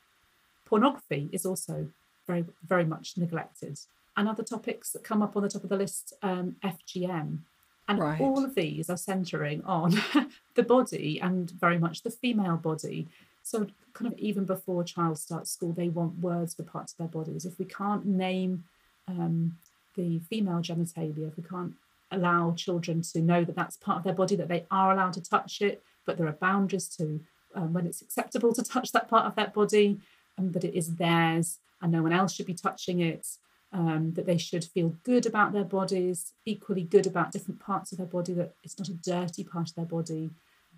pornography 0.65 1.29
is 1.31 1.45
also 1.45 1.89
very, 2.27 2.45
very 2.65 2.85
much 2.85 3.17
neglected. 3.17 3.79
And 4.17 4.29
other 4.29 4.43
topics 4.43 4.91
that 4.91 5.03
come 5.03 5.21
up 5.21 5.35
on 5.35 5.43
the 5.43 5.49
top 5.49 5.63
of 5.63 5.69
the 5.69 5.77
list, 5.77 6.13
um, 6.21 6.55
FGM, 6.63 7.39
and 7.87 7.99
right. 7.99 8.19
all 8.19 8.43
of 8.43 8.55
these 8.55 8.89
are 8.89 8.97
centering 8.97 9.63
on 9.63 9.93
the 10.55 10.63
body 10.63 11.19
and 11.21 11.51
very 11.51 11.77
much 11.77 12.01
the 12.01 12.09
female 12.09 12.57
body. 12.57 13.07
So, 13.43 13.67
kind 13.93 14.11
of 14.11 14.17
even 14.17 14.45
before 14.45 14.81
a 14.81 14.85
child 14.85 15.19
starts 15.19 15.51
school, 15.51 15.71
they 15.71 15.89
want 15.89 16.19
words 16.19 16.55
for 16.55 16.63
parts 16.63 16.93
of 16.93 16.97
their 16.97 17.07
bodies. 17.07 17.45
If 17.45 17.59
we 17.59 17.65
can't 17.65 18.05
name 18.05 18.63
um, 19.07 19.57
the 19.95 20.19
female 20.29 20.59
genitalia, 20.59 21.27
if 21.27 21.37
we 21.37 21.43
can't 21.43 21.73
allow 22.11 22.53
children 22.53 23.01
to 23.01 23.21
know 23.21 23.43
that 23.43 23.55
that's 23.55 23.77
part 23.77 23.99
of 23.99 24.03
their 24.03 24.13
body, 24.13 24.35
that 24.35 24.47
they 24.47 24.65
are 24.71 24.91
allowed 24.91 25.13
to 25.13 25.21
touch 25.21 25.61
it, 25.61 25.83
but 26.05 26.17
there 26.17 26.27
are 26.27 26.33
boundaries 26.33 26.87
to 26.97 27.19
um, 27.53 27.71
when 27.71 27.85
it's 27.85 28.01
acceptable 28.01 28.53
to 28.53 28.63
touch 28.63 28.91
that 28.91 29.07
part 29.07 29.25
of 29.25 29.35
that 29.35 29.53
body, 29.53 29.99
and 30.37 30.53
that 30.53 30.63
it 30.63 30.75
is 30.75 30.95
theirs 30.95 31.59
and 31.81 31.91
no 31.91 32.01
one 32.01 32.11
else 32.11 32.33
should 32.33 32.45
be 32.45 32.53
touching 32.53 32.99
it 32.99 33.27
um, 33.73 34.13
that 34.13 34.25
they 34.25 34.37
should 34.37 34.63
feel 34.63 34.95
good 35.03 35.25
about 35.25 35.51
their 35.51 35.63
bodies, 35.63 36.33
equally 36.45 36.83
good 36.83 37.05
about 37.05 37.31
different 37.31 37.59
parts 37.59 37.91
of 37.91 37.97
their 37.97 38.07
body, 38.07 38.33
that 38.33 38.53
it's 38.63 38.79
not 38.79 38.87
a 38.87 38.93
dirty 38.93 39.43
part 39.43 39.69
of 39.69 39.75
their 39.75 39.85
body. 39.85 40.29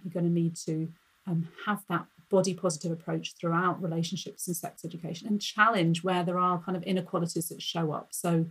You're 0.04 0.14
going 0.14 0.26
to 0.26 0.32
need 0.32 0.56
to 0.66 0.90
um, 1.28 1.50
have 1.66 1.84
that 1.90 2.06
body 2.30 2.54
positive 2.54 2.92
approach 2.92 3.36
throughout 3.36 3.82
relationships 3.82 4.48
and 4.48 4.56
sex 4.56 4.84
education 4.84 5.28
and 5.28 5.42
challenge 5.42 6.04
where 6.04 6.24
there 6.24 6.40
are 6.40 6.60
kind 6.60 6.76
of 6.76 6.84
inequalities 6.84 7.50
that 7.50 7.62
show 7.62 7.92
up. 7.92 8.08
So 8.12 8.46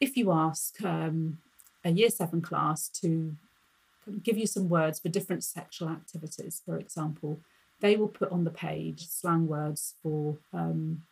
if 0.00 0.16
you 0.16 0.32
ask 0.32 0.82
um, 0.84 1.38
a 1.84 1.90
year 1.90 2.10
seven 2.10 2.40
class 2.40 2.88
to 3.00 3.34
give 4.22 4.38
you 4.38 4.46
some 4.46 4.68
words 4.68 4.98
for 4.98 5.08
different 5.08 5.44
sexual 5.44 5.88
activities, 5.88 6.62
for 6.64 6.76
example, 6.76 7.40
they 7.80 7.96
will 7.96 8.08
put 8.08 8.30
on 8.30 8.44
the 8.44 8.50
page 8.50 9.08
slang 9.08 9.46
words 9.46 9.94
for 10.02 10.36
um, 10.52 11.02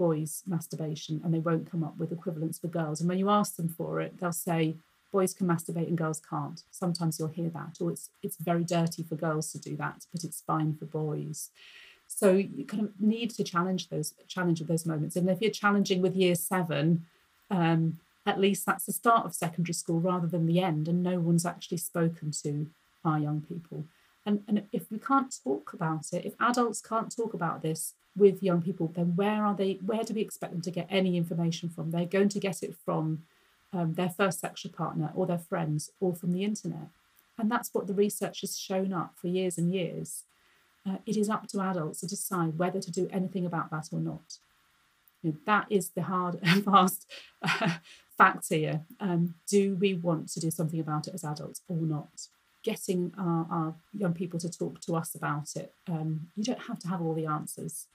boys 0.00 0.42
masturbation 0.46 1.20
and 1.22 1.32
they 1.32 1.38
won't 1.38 1.70
come 1.70 1.84
up 1.84 1.94
with 1.98 2.10
equivalents 2.10 2.58
for 2.58 2.68
girls. 2.68 3.00
And 3.00 3.08
when 3.08 3.18
you 3.18 3.28
ask 3.28 3.56
them 3.56 3.68
for 3.68 4.00
it, 4.00 4.18
they'll 4.18 4.32
say 4.32 4.76
boys 5.12 5.34
can 5.34 5.46
masturbate 5.46 5.88
and 5.88 5.98
girls 5.98 6.22
can't. 6.30 6.62
Sometimes 6.70 7.18
you'll 7.18 7.28
hear 7.28 7.50
that, 7.50 7.76
or 7.80 7.90
it's 7.90 8.08
it's 8.22 8.38
very 8.38 8.64
dirty 8.64 9.02
for 9.02 9.14
girls 9.14 9.52
to 9.52 9.58
do 9.58 9.76
that, 9.76 10.06
but 10.10 10.24
it's 10.24 10.40
fine 10.40 10.74
for 10.74 10.86
boys. 10.86 11.50
So 12.06 12.32
you 12.32 12.64
kind 12.64 12.84
of 12.84 12.92
need 12.98 13.30
to 13.32 13.44
challenge 13.44 13.90
those 13.90 14.14
challenge 14.26 14.60
those 14.60 14.86
moments. 14.86 15.16
And 15.16 15.28
if 15.28 15.42
you're 15.42 15.60
challenging 15.64 16.00
with 16.00 16.16
year 16.16 16.34
seven, 16.34 17.04
um, 17.50 17.98
at 18.24 18.40
least 18.40 18.64
that's 18.64 18.86
the 18.86 19.00
start 19.02 19.26
of 19.26 19.34
secondary 19.34 19.74
school 19.74 20.00
rather 20.00 20.26
than 20.26 20.46
the 20.46 20.60
end, 20.60 20.88
and 20.88 21.02
no 21.02 21.20
one's 21.20 21.44
actually 21.44 21.82
spoken 21.90 22.30
to 22.42 22.52
our 23.04 23.18
young 23.18 23.42
people. 23.42 23.84
And, 24.26 24.42
and 24.46 24.64
if 24.72 24.90
we 24.90 24.98
can't 24.98 25.34
talk 25.42 25.72
about 25.72 26.12
it, 26.12 26.24
if 26.26 26.34
adults 26.40 26.80
can't 26.80 27.14
talk 27.14 27.34
about 27.34 27.62
this, 27.62 27.94
with 28.16 28.42
young 28.42 28.62
people, 28.62 28.92
then 28.94 29.16
where 29.16 29.44
are 29.44 29.54
they? 29.54 29.78
Where 29.84 30.02
do 30.02 30.14
we 30.14 30.20
expect 30.20 30.52
them 30.52 30.62
to 30.62 30.70
get 30.70 30.86
any 30.90 31.16
information 31.16 31.68
from? 31.68 31.90
They're 31.90 32.06
going 32.06 32.28
to 32.30 32.40
get 32.40 32.62
it 32.62 32.74
from 32.84 33.22
um, 33.72 33.94
their 33.94 34.10
first 34.10 34.40
sexual 34.40 34.72
partner 34.72 35.10
or 35.14 35.26
their 35.26 35.38
friends 35.38 35.90
or 36.00 36.14
from 36.14 36.32
the 36.32 36.44
internet. 36.44 36.88
And 37.38 37.50
that's 37.50 37.70
what 37.72 37.86
the 37.86 37.94
research 37.94 38.40
has 38.42 38.58
shown 38.58 38.92
up 38.92 39.14
for 39.16 39.28
years 39.28 39.56
and 39.56 39.72
years. 39.72 40.24
Uh, 40.86 40.96
it 41.06 41.16
is 41.16 41.30
up 41.30 41.46
to 41.48 41.60
adults 41.60 42.00
to 42.00 42.06
decide 42.06 42.58
whether 42.58 42.80
to 42.80 42.90
do 42.90 43.08
anything 43.12 43.46
about 43.46 43.70
that 43.70 43.88
or 43.92 44.00
not. 44.00 44.38
You 45.22 45.32
know, 45.32 45.38
that 45.46 45.66
is 45.70 45.90
the 45.90 46.02
hard 46.02 46.38
and 46.42 46.64
fast 46.64 47.10
uh, 47.42 47.76
fact 48.18 48.48
here. 48.48 48.82
Um, 48.98 49.34
do 49.48 49.76
we 49.76 49.94
want 49.94 50.28
to 50.30 50.40
do 50.40 50.50
something 50.50 50.80
about 50.80 51.06
it 51.06 51.14
as 51.14 51.24
adults 51.24 51.62
or 51.68 51.76
not? 51.76 52.28
Getting 52.62 53.12
our, 53.18 53.46
our 53.50 53.74
young 53.92 54.12
people 54.12 54.38
to 54.40 54.50
talk 54.50 54.80
to 54.82 54.94
us 54.94 55.14
about 55.14 55.56
it. 55.56 55.72
Um, 55.88 56.28
you 56.36 56.44
don't 56.44 56.60
have 56.60 56.78
to 56.80 56.88
have 56.88 57.00
all 57.00 57.14
the 57.14 57.26
answers 57.26 57.86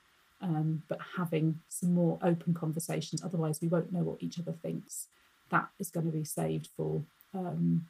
um, 0.41 0.83
but 0.87 0.99
having 1.17 1.59
some 1.69 1.93
more 1.93 2.19
open 2.21 2.53
conversations. 2.53 3.23
Otherwise, 3.23 3.61
we 3.61 3.67
won't 3.67 3.91
know 3.91 4.03
what 4.03 4.21
each 4.21 4.39
other 4.39 4.51
thinks. 4.51 5.07
That 5.49 5.69
is 5.79 5.89
going 5.89 6.05
to 6.05 6.11
be 6.11 6.23
saved 6.23 6.69
for 6.75 7.03
um, 7.33 7.87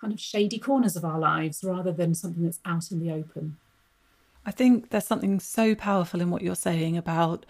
kind 0.00 0.12
of 0.12 0.20
shady 0.20 0.58
corners 0.58 0.96
of 0.96 1.04
our 1.04 1.18
lives 1.18 1.64
rather 1.64 1.92
than 1.92 2.14
something 2.14 2.44
that's 2.44 2.60
out 2.64 2.90
in 2.90 3.00
the 3.00 3.12
open. 3.12 3.56
I 4.44 4.50
think 4.50 4.90
there's 4.90 5.06
something 5.06 5.40
so 5.40 5.74
powerful 5.74 6.20
in 6.20 6.30
what 6.30 6.42
you're 6.42 6.54
saying 6.54 6.96
about 6.96 7.44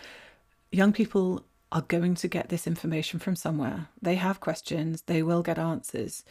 young 0.72 0.92
people 0.92 1.44
are 1.70 1.82
going 1.82 2.14
to 2.14 2.28
get 2.28 2.48
this 2.48 2.66
information 2.66 3.18
from 3.18 3.36
somewhere. 3.36 3.88
They 4.00 4.14
have 4.14 4.40
questions, 4.40 5.02
they 5.02 5.22
will 5.22 5.42
get 5.42 5.58
answers. 5.58 6.24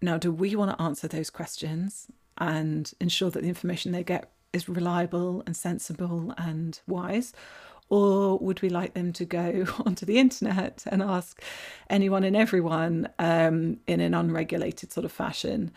Now, 0.00 0.18
do 0.18 0.30
we 0.30 0.54
want 0.56 0.76
to 0.76 0.82
answer 0.82 1.08
those 1.08 1.30
questions 1.30 2.08
and 2.38 2.92
ensure 3.00 3.30
that 3.30 3.42
the 3.42 3.48
information 3.48 3.92
they 3.92 4.04
get 4.04 4.30
is 4.52 4.68
reliable 4.68 5.42
and 5.46 5.56
sensible 5.56 6.34
and 6.36 6.80
wise? 6.86 7.32
Or 7.88 8.38
would 8.38 8.62
we 8.62 8.68
like 8.68 8.94
them 8.94 9.12
to 9.14 9.24
go 9.24 9.66
onto 9.86 10.04
the 10.04 10.18
internet 10.18 10.84
and 10.90 11.02
ask 11.02 11.40
anyone 11.88 12.24
and 12.24 12.36
everyone 12.36 13.08
um, 13.18 13.78
in 13.86 14.00
an 14.00 14.14
unregulated 14.14 14.92
sort 14.92 15.04
of 15.04 15.12
fashion? 15.12 15.70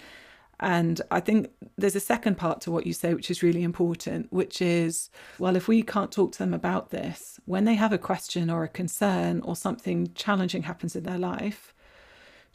And 0.61 1.01
I 1.09 1.21
think 1.21 1.51
there's 1.77 1.95
a 1.95 2.01
second 2.01 2.35
part 2.35 2.59
to 2.61 2.71
what 2.71 2.85
you 2.85 2.91
say, 2.91 3.13
which 3.13 3.31
is 3.31 3.41
really 3.41 3.63
important, 3.63 4.31
which 4.31 4.61
is 4.61 5.09
well, 5.37 5.55
if 5.55 5.69
we 5.69 5.81
can't 5.81 6.11
talk 6.11 6.33
to 6.33 6.39
them 6.39 6.53
about 6.53 6.89
this, 6.89 7.39
when 7.45 7.63
they 7.63 7.75
have 7.75 7.93
a 7.93 7.97
question 7.97 8.49
or 8.49 8.63
a 8.63 8.67
concern 8.67 9.39
or 9.41 9.55
something 9.55 10.11
challenging 10.15 10.63
happens 10.63 10.97
in 10.97 11.03
their 11.03 11.17
life, 11.17 11.73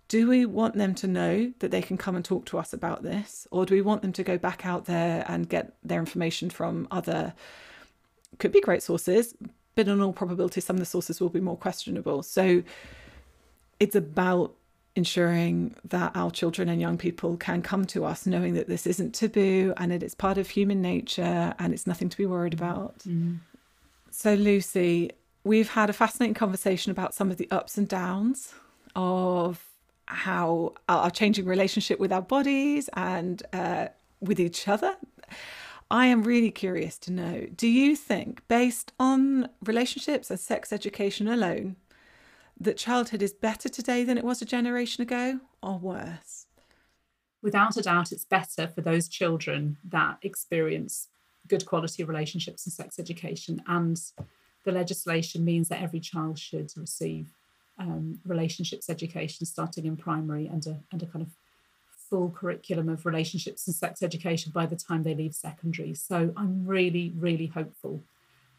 do 0.08 0.28
we 0.28 0.44
want 0.44 0.74
them 0.74 0.94
to 0.96 1.06
know 1.06 1.52
that 1.60 1.70
they 1.70 1.82
can 1.82 1.96
come 1.96 2.14
and 2.16 2.24
talk 2.24 2.44
to 2.46 2.58
us 2.58 2.72
about 2.72 3.02
this? 3.02 3.46
Or 3.50 3.64
do 3.64 3.74
we 3.74 3.80
want 3.80 4.02
them 4.02 4.12
to 4.12 4.22
go 4.22 4.36
back 4.36 4.66
out 4.66 4.84
there 4.84 5.24
and 5.28 5.48
get 5.48 5.74
their 5.82 5.98
information 5.98 6.50
from 6.50 6.86
other, 6.90 7.34
could 8.38 8.52
be 8.52 8.60
great 8.60 8.82
sources, 8.82 9.34
but 9.74 9.88
in 9.88 10.00
all 10.00 10.12
probability, 10.12 10.60
some 10.60 10.76
of 10.76 10.80
the 10.80 10.86
sources 10.86 11.20
will 11.20 11.30
be 11.30 11.40
more 11.40 11.56
questionable. 11.56 12.22
So 12.22 12.62
it's 13.80 13.96
about 13.96 14.54
ensuring 14.96 15.74
that 15.84 16.12
our 16.14 16.30
children 16.30 16.68
and 16.68 16.80
young 16.80 16.96
people 16.96 17.36
can 17.36 17.62
come 17.62 17.84
to 17.84 18.04
us 18.04 18.26
knowing 18.26 18.54
that 18.54 18.68
this 18.68 18.86
isn't 18.86 19.12
taboo 19.12 19.74
and 19.76 19.90
that 19.90 20.02
it's 20.02 20.14
part 20.14 20.38
of 20.38 20.48
human 20.48 20.80
nature 20.80 21.54
and 21.58 21.72
it's 21.72 21.86
nothing 21.86 22.08
to 22.08 22.16
be 22.16 22.26
worried 22.26 22.54
about. 22.54 22.98
Mm. 23.00 23.38
So, 24.10 24.34
Lucy, 24.34 25.10
we've 25.42 25.70
had 25.70 25.90
a 25.90 25.92
fascinating 25.92 26.34
conversation 26.34 26.92
about 26.92 27.14
some 27.14 27.30
of 27.30 27.36
the 27.38 27.48
ups 27.50 27.76
and 27.76 27.88
downs 27.88 28.54
of 28.94 29.73
how 30.06 30.74
our 30.88 31.10
changing 31.10 31.46
relationship 31.46 31.98
with 31.98 32.12
our 32.12 32.22
bodies 32.22 32.88
and 32.94 33.42
uh, 33.52 33.88
with 34.20 34.40
each 34.40 34.68
other. 34.68 34.96
I 35.90 36.06
am 36.06 36.22
really 36.22 36.50
curious 36.50 36.98
to 36.98 37.12
know 37.12 37.46
do 37.54 37.68
you 37.68 37.94
think, 37.96 38.46
based 38.48 38.92
on 38.98 39.48
relationships 39.64 40.30
and 40.30 40.40
sex 40.40 40.72
education 40.72 41.28
alone, 41.28 41.76
that 42.58 42.76
childhood 42.76 43.22
is 43.22 43.32
better 43.32 43.68
today 43.68 44.04
than 44.04 44.18
it 44.18 44.24
was 44.24 44.40
a 44.40 44.46
generation 44.46 45.02
ago 45.02 45.40
or 45.62 45.78
worse? 45.78 46.46
Without 47.42 47.76
a 47.76 47.82
doubt, 47.82 48.12
it's 48.12 48.24
better 48.24 48.66
for 48.66 48.80
those 48.80 49.08
children 49.08 49.76
that 49.84 50.18
experience 50.22 51.08
good 51.46 51.66
quality 51.66 52.02
relationships 52.02 52.64
and 52.64 52.72
sex 52.72 52.98
education. 52.98 53.62
And 53.66 54.00
the 54.64 54.72
legislation 54.72 55.44
means 55.44 55.68
that 55.68 55.82
every 55.82 56.00
child 56.00 56.38
should 56.38 56.72
receive 56.76 57.34
um, 57.78 58.20
relationships 58.24 58.88
education 58.88 59.46
starting 59.46 59.84
in 59.86 59.96
primary 59.96 60.46
and 60.46 60.66
a, 60.66 60.78
and 60.92 61.02
a 61.02 61.06
kind 61.06 61.22
of 61.22 61.30
full 62.10 62.30
curriculum 62.30 62.88
of 62.88 63.06
relationships 63.06 63.66
and 63.66 63.74
sex 63.74 64.02
education 64.02 64.52
by 64.54 64.66
the 64.66 64.76
time 64.76 65.02
they 65.02 65.14
leave 65.14 65.34
secondary. 65.34 65.94
So 65.94 66.32
I'm 66.36 66.66
really, 66.66 67.12
really 67.16 67.46
hopeful. 67.46 68.02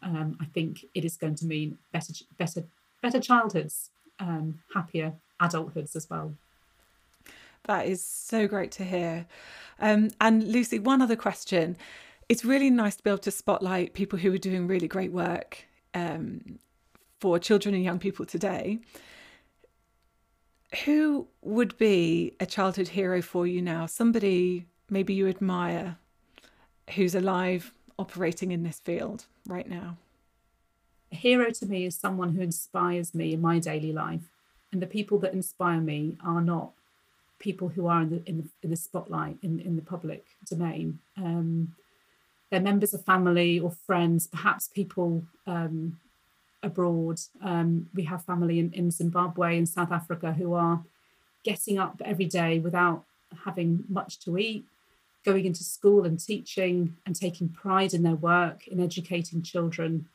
Um, 0.02 0.36
I 0.40 0.44
think 0.46 0.84
it 0.94 1.04
is 1.04 1.16
going 1.16 1.36
to 1.36 1.46
mean 1.46 1.78
better, 1.92 2.12
better 2.38 2.64
better 3.02 3.20
childhoods, 3.20 3.90
um, 4.18 4.60
happier 4.74 5.12
adulthoods 5.40 5.94
as 5.94 6.08
well. 6.10 6.34
That 7.64 7.86
is 7.86 8.02
so 8.04 8.46
great 8.46 8.70
to 8.72 8.84
hear. 8.84 9.26
Um, 9.80 10.10
and 10.20 10.46
Lucy, 10.46 10.78
one 10.78 11.02
other 11.02 11.16
question. 11.16 11.76
It's 12.28 12.44
really 12.44 12.70
nice 12.70 12.96
to 12.96 13.02
be 13.02 13.10
able 13.10 13.18
to 13.18 13.30
spotlight 13.30 13.94
people 13.94 14.18
who 14.18 14.32
are 14.32 14.38
doing 14.38 14.66
really 14.66 14.88
great 14.88 15.12
work 15.12 15.64
um, 15.94 16.58
for 17.20 17.38
children 17.38 17.74
and 17.74 17.84
young 17.84 17.98
people 17.98 18.26
today. 18.26 18.78
Who 20.84 21.28
would 21.42 21.76
be 21.78 22.34
a 22.40 22.46
childhood 22.46 22.88
hero 22.88 23.22
for 23.22 23.46
you 23.46 23.62
now? 23.62 23.86
Somebody 23.86 24.66
maybe 24.90 25.14
you 25.14 25.28
admire 25.28 25.96
who's 26.94 27.14
alive 27.14 27.72
operating 27.98 28.52
in 28.52 28.62
this 28.62 28.78
field 28.78 29.24
right 29.46 29.68
now? 29.68 29.96
A 31.12 31.16
hero 31.16 31.50
to 31.50 31.66
me 31.66 31.86
is 31.86 31.96
someone 31.96 32.34
who 32.34 32.42
inspires 32.42 33.14
me 33.14 33.32
in 33.32 33.40
my 33.40 33.58
daily 33.58 33.92
life. 33.92 34.22
And 34.72 34.82
the 34.82 34.86
people 34.86 35.18
that 35.20 35.32
inspire 35.32 35.80
me 35.80 36.16
are 36.24 36.40
not 36.40 36.72
people 37.38 37.68
who 37.68 37.86
are 37.86 38.02
in 38.02 38.10
the 38.10 38.22
in 38.28 38.36
the, 38.38 38.48
in 38.62 38.70
the 38.70 38.76
spotlight 38.76 39.36
in, 39.42 39.60
in 39.60 39.76
the 39.76 39.82
public 39.82 40.24
domain. 40.48 40.98
Um, 41.16 41.74
they're 42.50 42.60
members 42.60 42.94
of 42.94 43.04
family 43.04 43.58
or 43.58 43.70
friends, 43.70 44.26
perhaps 44.26 44.68
people 44.68 45.24
um, 45.46 45.98
abroad. 46.62 47.20
Um, 47.42 47.88
we 47.94 48.04
have 48.04 48.24
family 48.24 48.58
in, 48.58 48.72
in 48.72 48.90
Zimbabwe 48.90 49.56
and 49.56 49.68
South 49.68 49.92
Africa 49.92 50.32
who 50.32 50.54
are 50.54 50.82
getting 51.44 51.78
up 51.78 52.00
every 52.04 52.24
day 52.24 52.58
without 52.58 53.04
having 53.44 53.84
much 53.88 54.18
to 54.20 54.36
eat, 54.38 54.64
going 55.24 55.44
into 55.44 55.64
school 55.64 56.04
and 56.04 56.18
teaching 56.18 56.96
and 57.04 57.14
taking 57.14 57.48
pride 57.48 57.94
in 57.94 58.02
their 58.02 58.14
work, 58.14 58.66
in 58.68 58.80
educating 58.80 59.42
children 59.42 60.06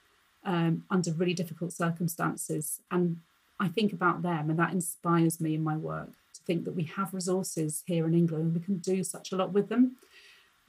um, 0.45 0.83
under 0.89 1.11
really 1.11 1.33
difficult 1.33 1.73
circumstances. 1.73 2.79
And 2.89 3.19
I 3.59 3.67
think 3.67 3.93
about 3.93 4.23
them, 4.23 4.49
and 4.49 4.59
that 4.59 4.73
inspires 4.73 5.39
me 5.39 5.55
in 5.55 5.63
my 5.63 5.77
work 5.77 6.09
to 6.33 6.41
think 6.43 6.65
that 6.65 6.75
we 6.75 6.83
have 6.83 7.13
resources 7.13 7.83
here 7.85 8.07
in 8.07 8.13
England 8.13 8.45
and 8.45 8.53
we 8.55 8.61
can 8.61 8.77
do 8.77 9.03
such 9.03 9.31
a 9.31 9.35
lot 9.35 9.53
with 9.53 9.69
them. 9.69 9.97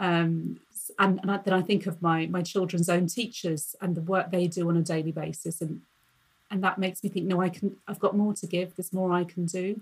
Um, 0.02 0.58
and, 0.98 1.20
and 1.22 1.30
I, 1.30 1.36
then 1.38 1.54
I 1.54 1.62
think 1.62 1.86
of 1.86 2.02
my 2.02 2.26
my 2.26 2.42
children's 2.42 2.88
own 2.88 3.06
teachers 3.06 3.76
and 3.80 3.94
the 3.94 4.02
work 4.02 4.30
they 4.30 4.46
do 4.48 4.68
on 4.68 4.76
a 4.76 4.82
daily 4.82 5.12
basis, 5.12 5.60
and 5.60 5.80
and 6.50 6.62
that 6.64 6.78
makes 6.78 7.02
me 7.02 7.08
think, 7.08 7.26
no, 7.26 7.40
I 7.40 7.48
can. 7.48 7.76
I've 7.86 8.00
got 8.00 8.16
more 8.16 8.34
to 8.34 8.46
give. 8.46 8.74
There's 8.76 8.92
more 8.92 9.12
I 9.12 9.24
can 9.24 9.46
do. 9.46 9.80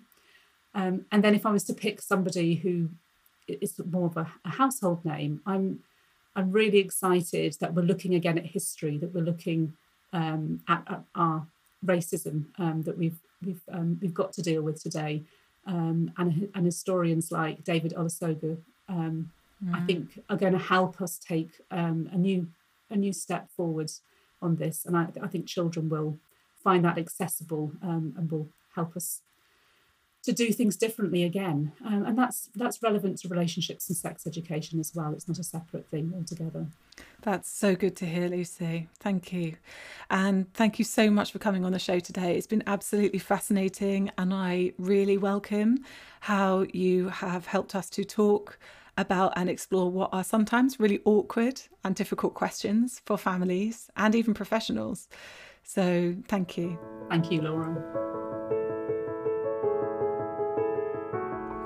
Um, 0.75 1.07
and 1.11 1.25
then 1.25 1.35
if 1.35 1.47
I 1.47 1.51
was 1.51 1.65
to 1.65 1.75
pick 1.75 2.01
somebody 2.01 2.55
who 2.55 2.91
is 3.49 3.81
more 3.91 4.07
of 4.07 4.17
a, 4.17 4.31
a 4.45 4.51
household 4.51 5.05
name, 5.05 5.41
I'm 5.47 5.81
I'm 6.37 6.53
really 6.53 6.79
excited 6.79 7.57
that 7.61 7.75
we're 7.75 7.83
looking 7.83 8.15
again 8.15 8.39
at 8.39 8.47
history, 8.47 8.99
that 8.99 9.13
we're 9.15 9.25
looking 9.25 9.73
um, 10.13 10.61
at, 10.69 10.85
at, 10.89 11.03
our 11.15 11.47
racism 11.85 12.45
um, 12.59 12.83
that 12.83 12.99
we've 12.99 13.19
we've 13.45 13.63
um, 13.73 13.99
we've 14.03 14.15
got 14.15 14.35
to 14.35 14.43
deal 14.43 14.61
with 14.61 14.83
today, 14.83 15.23
um, 15.67 16.13
and 16.19 16.51
and 16.55 16.67
historians 16.67 17.33
like 17.33 17.65
David 17.65 17.95
Olusoga, 17.97 18.59
mm. 19.65 19.75
I 19.75 19.85
think, 19.87 20.23
are 20.29 20.37
going 20.37 20.53
to 20.53 20.59
help 20.59 21.01
us 21.01 21.19
take 21.19 21.51
um, 21.71 22.09
a 22.13 22.17
new 22.17 22.49
a 22.93 22.97
new 22.97 23.13
step 23.13 23.49
forward 23.51 23.91
on 24.43 24.57
this, 24.57 24.85
and 24.85 24.97
I, 24.97 25.09
I 25.23 25.29
think 25.29 25.47
children 25.47 25.89
will 25.89 26.19
find 26.63 26.85
that 26.85 26.99
accessible 26.99 27.73
and 27.83 28.31
will 28.31 28.49
help 28.75 28.97
us 28.97 29.23
to 30.23 30.33
do 30.33 30.53
things 30.53 30.77
differently 30.77 31.25
again. 31.25 31.73
Um, 31.85 32.05
and 32.05 32.19
that's 32.19 32.51
that's 32.55 32.83
relevant 32.83 33.19
to 33.21 33.29
relationships 33.29 33.89
and 33.89 33.97
sex 33.97 34.27
education 34.27 34.79
as 34.79 34.95
well. 34.95 35.13
It's 35.13 35.29
not 35.29 35.39
a 35.39 35.45
separate 35.45 35.89
thing 35.89 36.13
altogether. 36.15 36.67
That's 37.23 37.51
so 37.51 37.75
good 37.75 37.97
to 37.97 38.07
hear 38.07 38.29
lucy. 38.29 38.89
Thank 38.99 39.33
you. 39.33 39.57
And 40.11 40.53
thank 40.53 40.79
you 40.79 40.85
so 40.85 41.11
much 41.11 41.33
for 41.33 41.39
coming 41.39 41.65
on 41.65 41.73
the 41.73 41.79
show 41.79 42.01
today. 42.01 42.37
It's 42.37 42.47
been 42.47 42.63
absolutely 42.67 43.19
fascinating 43.19 44.11
and 44.19 44.33
i 44.35 44.73
really 44.79 45.17
welcome 45.17 45.85
how 46.21 46.67
you 46.73 47.09
have 47.09 47.47
helped 47.47 47.75
us 47.75 47.89
to 47.91 48.05
talk 48.05 48.59
about 49.01 49.33
and 49.37 49.49
explore 49.49 49.91
what 49.91 50.11
are 50.13 50.25
sometimes 50.25 50.79
really 50.79 51.01
awkward 51.05 51.61
and 51.85 51.95
difficult 51.95 52.35
questions 52.35 53.01
for 53.07 53.17
families 53.17 53.91
and 53.97 54.15
even 54.15 54.35
professionals 54.35 55.09
so 55.63 56.15
thank 56.29 56.57
you 56.57 56.79
thank 57.09 57.31
you 57.31 57.41
laura 57.41 58.11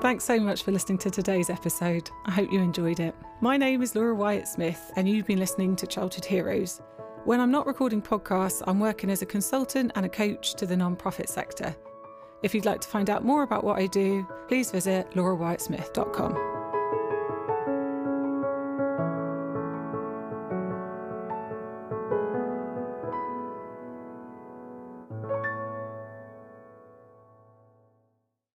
Thanks 0.01 0.23
so 0.23 0.39
much 0.39 0.61
for 0.61 0.71
listening 0.71 0.99
to 0.99 1.09
today's 1.09 1.49
episode. 1.49 2.11
I 2.25 2.31
hope 2.31 2.51
you 2.51 2.59
enjoyed 2.59 2.99
it. 2.99 3.15
My 3.41 3.57
name 3.57 3.81
is 3.81 3.95
Laura 3.95 4.13
Wyatt 4.13 4.47
Smith, 4.47 4.91
and 4.95 5.09
you've 5.09 5.25
been 5.25 5.39
listening 5.39 5.75
to 5.77 5.87
Childhood 5.87 6.25
Heroes. 6.25 6.79
When 7.23 7.39
I'm 7.39 7.49
not 7.49 7.65
recording 7.65 8.03
podcasts, 8.03 8.61
I'm 8.67 8.79
working 8.79 9.09
as 9.09 9.23
a 9.23 9.25
consultant 9.25 9.93
and 9.95 10.05
a 10.05 10.09
coach 10.09 10.53
to 10.55 10.67
the 10.67 10.77
non-profit 10.77 11.27
sector. 11.27 11.75
If 12.43 12.53
you'd 12.53 12.65
like 12.65 12.81
to 12.81 12.87
find 12.87 13.09
out 13.09 13.25
more 13.25 13.41
about 13.41 13.63
what 13.63 13.79
I 13.79 13.87
do, 13.87 14.27
please 14.47 14.69
visit 14.69 15.09
laurawyattSmith.com. 15.15 16.54